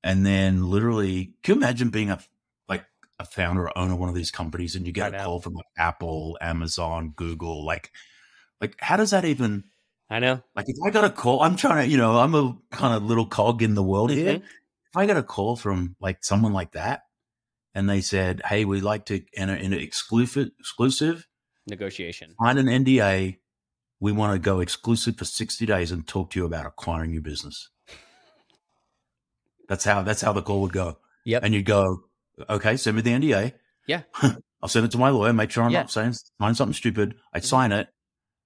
and 0.04 0.26
then 0.26 0.66
literally, 0.70 1.36
can 1.44 1.56
you 1.56 1.62
imagine 1.62 1.90
being 1.90 2.10
a 2.12 2.20
like 2.68 2.86
a 3.20 3.26
founder 3.26 3.64
or 3.64 3.78
owner 3.78 3.94
of 3.94 4.00
one 4.00 4.10
of 4.10 4.16
these 4.16 4.32
companies, 4.32 4.76
and 4.76 4.86
you 4.86 4.92
get 4.94 5.06
I 5.06 5.08
a 5.10 5.12
know. 5.20 5.26
call 5.26 5.40
from 5.42 5.54
like 5.54 5.66
Apple, 5.78 6.38
Amazon, 6.42 7.14
Google, 7.16 7.66
like, 7.66 7.92
like 8.62 8.76
how 8.80 8.98
does 8.98 9.12
that 9.12 9.26
even 9.26 9.64
i 10.10 10.20
know 10.20 10.42
like 10.56 10.66
if 10.70 10.76
I 10.86 10.90
got 10.92 11.06
a 11.06 11.10
call? 11.10 11.42
I'm 11.42 11.56
trying 11.56 11.86
to, 11.86 11.92
you 11.92 11.98
know, 11.98 12.18
I'm 12.20 12.36
a 12.36 12.58
kind 12.72 12.94
of 12.96 13.04
little 13.04 13.26
cog 13.26 13.62
in 13.62 13.74
the 13.76 13.84
world 13.84 14.12
here. 14.12 14.36
Mhm. 14.40 14.44
If 14.44 14.98
I 14.98 15.06
got 15.08 15.18
a 15.18 15.24
call 15.24 15.56
from 15.56 15.96
like 16.00 16.24
someone 16.24 16.54
like 16.54 16.74
that, 16.74 17.04
and 17.74 17.90
they 17.90 18.02
said, 18.02 18.42
"Hey, 18.46 18.66
we'd 18.66 18.84
like 18.84 19.06
to 19.08 19.24
enter 19.36 19.56
into 19.56 19.80
exclusive 19.82 20.52
exclusive." 20.60 21.28
negotiation 21.68 22.36
sign 22.42 22.58
an 22.58 22.68
NDA. 22.68 23.38
We 24.04 24.12
want 24.12 24.34
to 24.34 24.40
go 24.40 24.60
exclusive 24.60 25.16
for 25.16 25.24
60 25.24 25.66
days 25.66 25.90
and 25.90 26.06
talk 26.06 26.32
to 26.32 26.40
you 26.42 26.46
about 26.46 26.66
acquiring 26.66 27.14
your 27.14 27.22
business. 27.22 27.70
That's 29.70 29.86
how 29.86 30.04
that's 30.04 30.20
how 30.20 30.34
the 30.34 30.42
call 30.42 30.60
would 30.64 30.74
go. 30.74 30.98
Yep. 31.24 31.42
And 31.46 31.54
you'd 31.54 31.66
go, 31.66 32.04
okay, 32.50 32.76
send 32.76 32.98
me 32.98 33.02
the 33.02 33.12
NDA. 33.12 33.54
Yeah. 33.88 34.02
I'll 34.62 34.68
send 34.68 34.86
it 34.86 34.92
to 34.92 34.98
my 34.98 35.10
lawyer, 35.10 35.32
make 35.32 35.52
sure 35.52 35.64
I'm 35.64 35.72
Yeah. 35.72 35.84
not 35.84 35.92
saying 35.92 36.16
sign 36.38 36.54
something 36.54 36.74
stupid. 36.74 37.16
I'd 37.32 37.44
Mhm. 37.44 37.46
sign 37.46 37.72
it. 37.72 37.88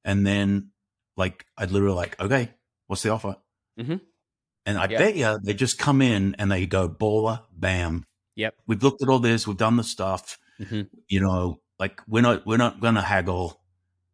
And 0.06 0.28
then 0.28 0.74
like 1.16 1.44
I'd 1.58 1.72
literally 1.72 1.96
like, 1.96 2.20
okay, 2.22 2.54
what's 2.86 3.02
the 3.02 3.10
offer? 3.10 3.38
Mhm. 3.80 4.02
And 4.68 4.78
I 4.78 4.88
Yeah. 4.88 4.98
bet 5.00 5.16
you 5.16 5.40
they 5.44 5.56
just 5.56 5.80
come 5.80 6.04
in 6.04 6.36
and 6.38 6.52
they 6.52 6.68
go 6.68 6.88
baller, 6.88 7.46
bam. 7.52 8.06
Yep. 8.36 8.54
We've 8.68 8.84
looked 8.84 9.02
at 9.02 9.10
all 9.10 9.18
this, 9.18 9.48
we've 9.48 9.58
done 9.58 9.78
the 9.78 9.84
stuff. 9.84 10.38
Mhm. 10.60 10.88
You 11.08 11.22
know, 11.22 11.62
like 11.80 12.00
we're 12.08 12.22
not 12.22 12.46
we're 12.46 12.58
not 12.58 12.80
gonna 12.80 13.02
haggle 13.02 13.60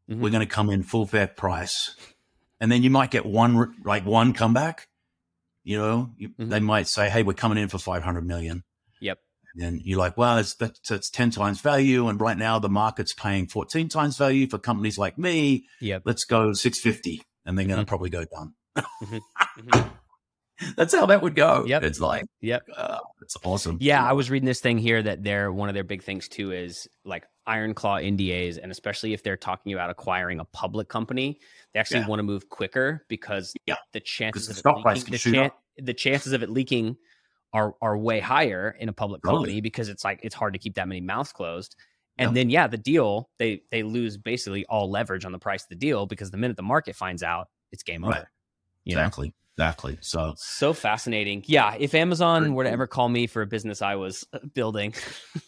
Mhm. 0.09 0.19
we're 0.19 0.29
going 0.31 0.45
to 0.47 0.53
come 0.53 0.69
in 0.69 0.83
full 0.83 1.05
fair 1.05 1.27
price 1.27 1.95
and 2.59 2.71
then 2.71 2.83
you 2.83 2.89
might 2.89 3.11
get 3.11 3.25
one 3.25 3.73
like 3.85 4.05
one 4.05 4.33
comeback 4.33 4.87
you 5.63 5.77
know 5.77 6.11
you, 6.17 6.29
Mhm. 6.39 6.49
they 6.49 6.59
might 6.59 6.87
say 6.87 7.09
hey 7.09 7.23
we're 7.23 7.33
coming 7.33 7.57
in 7.57 7.69
for 7.69 7.77
500 7.77 8.25
million 8.25 8.63
Yep. 8.99 9.19
and 9.57 9.81
you're 9.81 9.99
like 9.99 10.17
well 10.17 10.35
that's, 10.35 10.55
that's 10.55 10.79
that's 10.89 11.09
10 11.09 11.31
times 11.31 11.61
value 11.61 12.07
and 12.09 12.19
right 12.19 12.37
now 12.37 12.59
the 12.59 12.69
market's 12.69 13.13
paying 13.13 13.47
14 13.47 13.87
times 13.89 14.17
value 14.17 14.47
for 14.49 14.57
companies 14.57 14.97
like 14.97 15.17
me 15.17 15.65
Yep. 15.79 16.01
let's 16.05 16.25
go 16.25 16.51
650 16.53 17.21
and 17.45 17.57
they're 17.57 17.65
going 17.67 17.79
to 17.79 17.85
probably 17.85 18.09
go 18.09 18.25
down 18.25 18.55
Mhm. 19.01 19.21
That's 20.77 20.93
how 20.93 21.05
that 21.07 21.21
would 21.21 21.35
go. 21.35 21.65
Yep. 21.65 21.83
It's 21.83 21.99
like, 21.99 22.25
Yep. 22.41 22.63
uh, 22.75 22.99
it's 23.21 23.35
awesome. 23.43 23.77
Yeah, 23.81 24.03
I 24.07 24.13
was 24.13 24.29
reading 24.29 24.45
this 24.45 24.59
thing 24.59 24.77
here 24.77 25.01
that 25.03 25.23
they're 25.23 25.51
one 25.51 25.69
of 25.69 25.75
their 25.75 25.83
big 25.83 26.03
things 26.03 26.27
too 26.27 26.51
is 26.51 26.87
like 27.05 27.25
iron 27.45 27.73
claw 27.73 27.97
NDAs, 27.97 28.57
and 28.61 28.71
especially 28.71 29.13
if 29.13 29.23
they're 29.23 29.37
talking 29.37 29.73
about 29.73 29.89
acquiring 29.89 30.39
a 30.39 30.45
public 30.45 30.87
company, 30.89 31.39
they 31.73 31.79
actually 31.79 32.01
Yeah. 32.01 32.07
want 32.07 32.19
to 32.19 32.23
move 32.23 32.49
quicker 32.49 33.05
because 33.09 33.53
Yeah, 33.65 33.75
the 33.93 33.99
chances 33.99 34.47
the 34.47 34.51
of 34.51 34.57
it 34.57 34.59
stock 34.59 34.85
leaking, 34.85 35.11
the, 35.11 35.17
chan- 35.17 35.51
the 35.77 35.93
chances 35.93 36.33
of 36.33 36.43
it 36.43 36.49
leaking 36.49 36.97
are 37.53 37.75
are 37.81 37.97
way 37.97 38.19
higher 38.19 38.75
in 38.79 38.89
a 38.89 38.93
public 38.93 39.21
Totally. 39.23 39.39
company 39.39 39.61
because 39.61 39.89
it's 39.89 40.03
like 40.03 40.19
it's 40.23 40.33
hard 40.35 40.53
to 40.53 40.59
keep 40.59 40.73
that 40.75 40.87
many 40.87 41.01
mouths 41.01 41.31
closed. 41.31 41.75
And 42.17 42.29
Yep. 42.29 42.33
then 42.35 42.49
yeah, 42.49 42.67
the 42.67 42.77
deal 42.77 43.29
they 43.39 43.61
they 43.71 43.83
lose 43.83 44.17
basically 44.17 44.65
all 44.67 44.89
leverage 44.89 45.25
on 45.25 45.31
the 45.31 45.39
price 45.39 45.63
of 45.63 45.69
the 45.69 45.75
deal 45.75 46.05
because 46.05 46.31
the 46.31 46.37
minute 46.37 46.57
the 46.57 46.63
market 46.63 46.95
finds 46.95 47.21
out, 47.23 47.47
it's 47.71 47.83
game 47.83 48.03
Right. 48.03 48.17
over. 48.17 48.31
You 48.85 48.95
know? 48.95 49.01
Exactly. 49.55 49.93
Exactly. 49.93 49.97
So 50.01 50.33
So 50.37 50.73
fascinating. 50.73 51.43
Yeah. 51.45 51.75
If 51.79 51.93
Amazon 51.93 52.53
were 52.55 52.63
to 52.63 52.71
ever 52.71 52.87
call 52.87 53.07
me 53.09 53.27
for 53.27 53.41
a 53.43 53.47
business 53.47 53.81
I 53.81 53.95
was 53.95 54.25
uh, 54.33 54.39
building, 54.53 54.93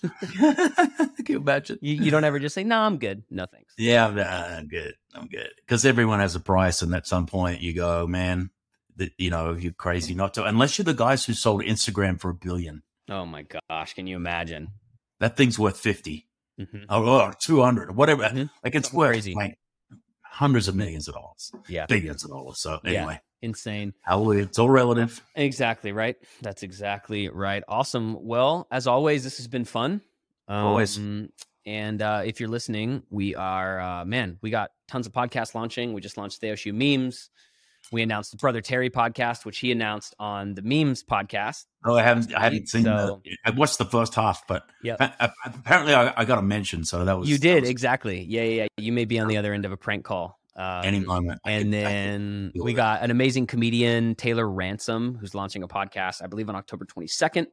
can 0.38 1.26
you 1.28 1.38
imagine? 1.38 1.80
you, 1.82 1.96
you 1.96 2.12
don't 2.12 2.24
ever 2.24 2.40
just 2.40 2.56
say, 2.56 2.64
no, 2.64 2.80
I'm 2.80 2.98
good. 2.98 3.24
No 3.30 3.46
thanks. 3.52 3.74
Yeah, 3.78 4.08
I'm, 4.08 4.20
I'm 4.20 4.68
good. 4.68 4.94
I'm 5.14 5.28
good. 5.28 5.50
Because 5.58 5.86
everyone 5.86 6.20
has 6.20 6.36
a 6.36 6.40
price, 6.40 6.82
and 6.82 6.94
at 6.94 7.08
some 7.08 7.26
point 7.26 7.62
you 7.62 7.74
go, 7.74 8.06
man, 8.08 8.50
that 8.98 9.12
you 9.18 9.30
know, 9.30 9.54
you're 9.54 9.74
crazy 9.74 10.14
not 10.14 10.34
to. 10.36 10.46
Unless 10.46 10.78
you're 10.78 10.86
the 10.86 10.94
guys 10.94 11.26
who 11.26 11.34
sold 11.34 11.62
Instagram 11.64 12.20
for 12.20 12.30
a 12.30 12.36
billion, 12.36 12.84
Oh 13.10 13.26
my 13.26 13.44
gosh. 13.70 13.94
Can 13.94 14.08
you 14.08 14.16
imagine? 14.16 14.70
that 15.20 15.38
thing's 15.38 15.58
worth 15.58 15.80
fifty 15.80 16.28
Mhm. 16.60 16.86
or 16.90 17.06
oh, 17.30 17.32
200 17.40 17.90
or 17.90 17.94
whatever. 17.94 18.24
Mhm. 18.24 18.50
Like 18.64 18.76
it's 18.76 18.88
Something 18.90 18.98
worth 19.00 19.10
crazy. 19.12 19.34
like 19.34 19.58
hundreds 20.24 20.68
of 20.68 20.76
millions 20.76 21.08
of 21.08 21.14
dollars, 21.16 21.52
Yeah. 21.68 21.86
billions 21.86 22.24
of 22.24 22.30
dollars. 22.32 22.60
So 22.60 22.80
Yeah. 22.84 23.06
Insane. 23.46 23.94
hallelujah. 24.02 24.44
It's 24.44 24.60
all 24.60 24.70
relative. 24.70 25.22
Exactly 25.36 25.92
right. 25.92 26.18
That's 26.42 26.64
exactly 26.64 27.30
right. 27.30 27.64
Awesome. 27.68 28.18
Well, 28.26 28.68
as 28.72 28.88
always, 28.88 29.24
this 29.24 29.38
has 29.38 29.48
been 29.48 29.66
fun. 29.66 30.02
Always. 30.48 30.98
Um, 30.98 31.30
And 31.68 32.02
uh, 32.02 32.22
if 32.26 32.40
you're 32.40 32.50
listening, 32.50 33.04
we 33.10 33.34
are, 33.36 33.80
uh, 33.80 34.06
man, 34.06 34.38
we 34.42 34.50
got 34.52 34.70
tons 34.88 35.08
of 35.08 35.14
podcasts 35.14 35.56
launching. 35.56 35.94
We 35.94 36.02
just 36.02 36.16
launched 36.18 36.42
the 36.42 36.48
OSU 36.48 36.74
memes. 36.74 37.30
We 37.92 38.02
announced 38.02 38.32
the 38.32 38.38
Brother 38.38 38.62
Terry 38.62 38.90
podcast, 38.90 39.46
which 39.46 39.60
he 39.60 39.72
announced 39.72 40.16
on 40.20 40.54
the 40.56 40.62
memes 40.64 41.04
podcast. 41.04 41.66
Oh, 41.86 41.96
I 41.96 42.02
haven't. 42.04 42.34
I 42.36 42.42
haven't 42.42 42.68
seen. 42.70 42.84
So- 42.84 43.22
the, 43.24 43.38
I 43.46 43.50
watched 43.52 43.78
the 43.80 43.86
first 43.86 44.14
half, 44.16 44.46
but 44.48 44.68
a- 45.20 45.32
apparently 45.46 45.94
I, 45.94 46.14
I 46.22 46.26
got 46.26 46.38
a 46.40 46.42
mention. 46.44 46.84
So 46.84 47.06
that 47.06 47.18
was 47.18 47.30
You 47.30 47.38
did 47.38 47.62
was 47.62 47.70
exactly. 47.70 48.24
Yeah, 48.24 48.42
yeah, 48.44 48.62
yeah. 48.64 48.68
You 48.78 48.92
may 48.92 49.06
be 49.06 49.20
on 49.20 49.28
the 49.28 49.38
other 49.38 49.54
end 49.54 49.66
of 49.66 49.72
a 49.72 49.78
prank 49.78 50.04
call. 50.04 50.40
Uh, 50.56 50.82
any 50.86 51.00
moment. 51.00 51.42
I 51.44 51.52
and 51.52 51.66
could- 51.66 51.74
then 51.74 52.52
we 52.56 52.72
it. 52.72 52.76
got 52.76 53.04
an 53.04 53.12
amazing 53.12 53.48
comedian, 53.48 54.16
Taylor 54.16 54.50
Ransom, 54.50 55.16
who's 55.20 55.36
launching 55.36 55.64
a 55.64 55.68
podcast, 55.68 56.22
I 56.24 56.28
believe 56.28 56.48
on 56.50 56.56
October 56.56 56.86
22nd. 56.86 57.48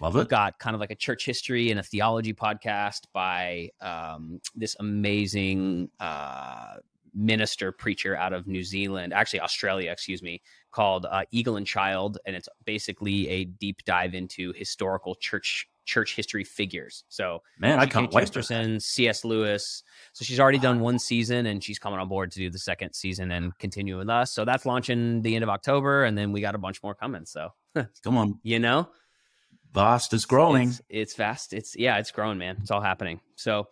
love 0.00 0.14
We've 0.14 0.22
it. 0.24 0.28
got 0.28 0.58
kind 0.58 0.74
of 0.74 0.80
like 0.80 0.90
a 0.90 0.96
church 0.96 1.24
history 1.26 1.70
and 1.70 1.78
a 1.78 1.82
theology 1.82 2.32
podcast 2.34 3.02
by 3.12 3.70
um, 3.80 4.40
this 4.56 4.74
amazing 4.80 5.90
uh, 6.00 6.76
minister 7.14 7.70
preacher 7.72 8.16
out 8.16 8.32
of 8.32 8.46
New 8.46 8.62
Zealand, 8.64 9.12
actually 9.12 9.40
Australia, 9.40 9.90
excuse 9.92 10.22
me, 10.22 10.40
called 10.72 11.06
uh, 11.10 11.22
Eagle 11.32 11.56
and 11.56 11.66
Child, 11.66 12.18
and 12.26 12.34
it's 12.36 12.48
basically 12.64 13.28
a 13.28 13.44
deep 13.44 13.84
dive 13.84 14.14
into 14.14 14.52
historical 14.56 15.14
church 15.16 15.68
church 15.90 16.14
history 16.14 16.44
figures. 16.44 17.04
So 17.08 17.42
Man, 17.58 17.78
I 17.78 17.86
can't 17.86 18.12
wait. 18.12 18.22
Chesterton, 18.22 18.80
C.S. 18.80 19.24
Lewis. 19.24 19.82
So 20.12 20.24
she's 20.24 20.38
already 20.38 20.58
done 20.58 20.80
one 20.80 20.98
season, 20.98 21.46
and 21.46 21.62
she's 21.62 21.78
coming 21.78 21.98
on 21.98 22.08
board 22.08 22.30
to 22.32 22.38
do 22.38 22.48
the 22.50 22.58
second 22.58 22.94
season 22.94 23.30
and 23.32 23.56
continue 23.58 23.98
with 23.98 24.08
us. 24.08 24.32
So 24.32 24.44
that's 24.44 24.64
launching 24.64 25.22
the 25.22 25.34
end 25.34 25.42
of 25.42 25.50
October, 25.50 26.04
and 26.04 26.16
then 26.16 26.32
we 26.32 26.40
got 26.40 26.54
a 26.54 26.58
bunch 26.58 26.82
more 26.82 26.94
coming. 26.94 27.26
So 27.26 27.50
Come 28.04 28.16
on, 28.16 28.38
you 28.42 28.58
know, 28.58 28.88
vast 29.72 30.12
is 30.12 30.24
growing. 30.24 30.68
it's, 30.68 30.82
it's 30.88 31.14
fast. 31.14 31.52
It's 31.52 31.76
yeah, 31.76 31.98
it's 31.98 32.10
growing, 32.10 32.38
man. 32.38 32.56
It's 32.60 32.70
all 32.70 32.80
happening. 32.80 33.20
So, 33.36 33.68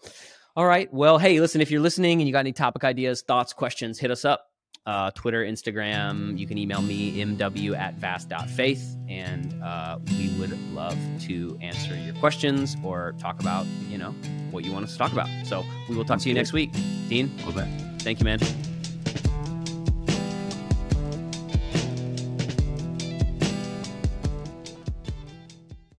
all 0.56 0.66
right. 0.66 0.92
Well, 0.92 1.18
hey, 1.18 1.40
listen, 1.40 1.60
if 1.60 1.70
you're 1.70 1.80
listening 1.80 2.20
and 2.20 2.28
you 2.28 2.32
got 2.32 2.40
any 2.40 2.52
topic 2.52 2.84
ideas, 2.84 3.22
thoughts, 3.22 3.52
questions, 3.52 3.98
hit 3.98 4.10
us 4.10 4.24
up. 4.24 4.46
Uh, 4.86 5.10
Twitter, 5.10 5.44
Instagram. 5.44 6.38
You 6.38 6.46
can 6.46 6.56
email 6.56 6.80
me 6.80 7.18
mw 7.18 7.76
at 7.78 7.94
vast.faith, 7.94 8.96
and 9.08 9.62
uh, 9.62 9.98
we 10.12 10.30
would 10.38 10.58
love 10.72 10.96
to 11.26 11.58
answer 11.60 11.94
your 11.94 12.14
questions 12.14 12.76
or 12.82 13.14
talk 13.18 13.38
about 13.40 13.66
you 13.90 13.98
know 13.98 14.12
what 14.50 14.64
you 14.64 14.72
want 14.72 14.84
us 14.86 14.92
to 14.92 14.98
talk 14.98 15.12
about. 15.12 15.28
So 15.44 15.62
we 15.88 15.96
will 15.96 16.04
talk 16.04 16.20
Sounds 16.20 16.22
to 16.24 16.28
you 16.30 16.34
good. 16.34 16.40
next 16.40 16.52
week. 16.54 16.72
Dean, 17.08 17.28
thank 17.98 18.18
you, 18.18 18.24
man. 18.24 18.38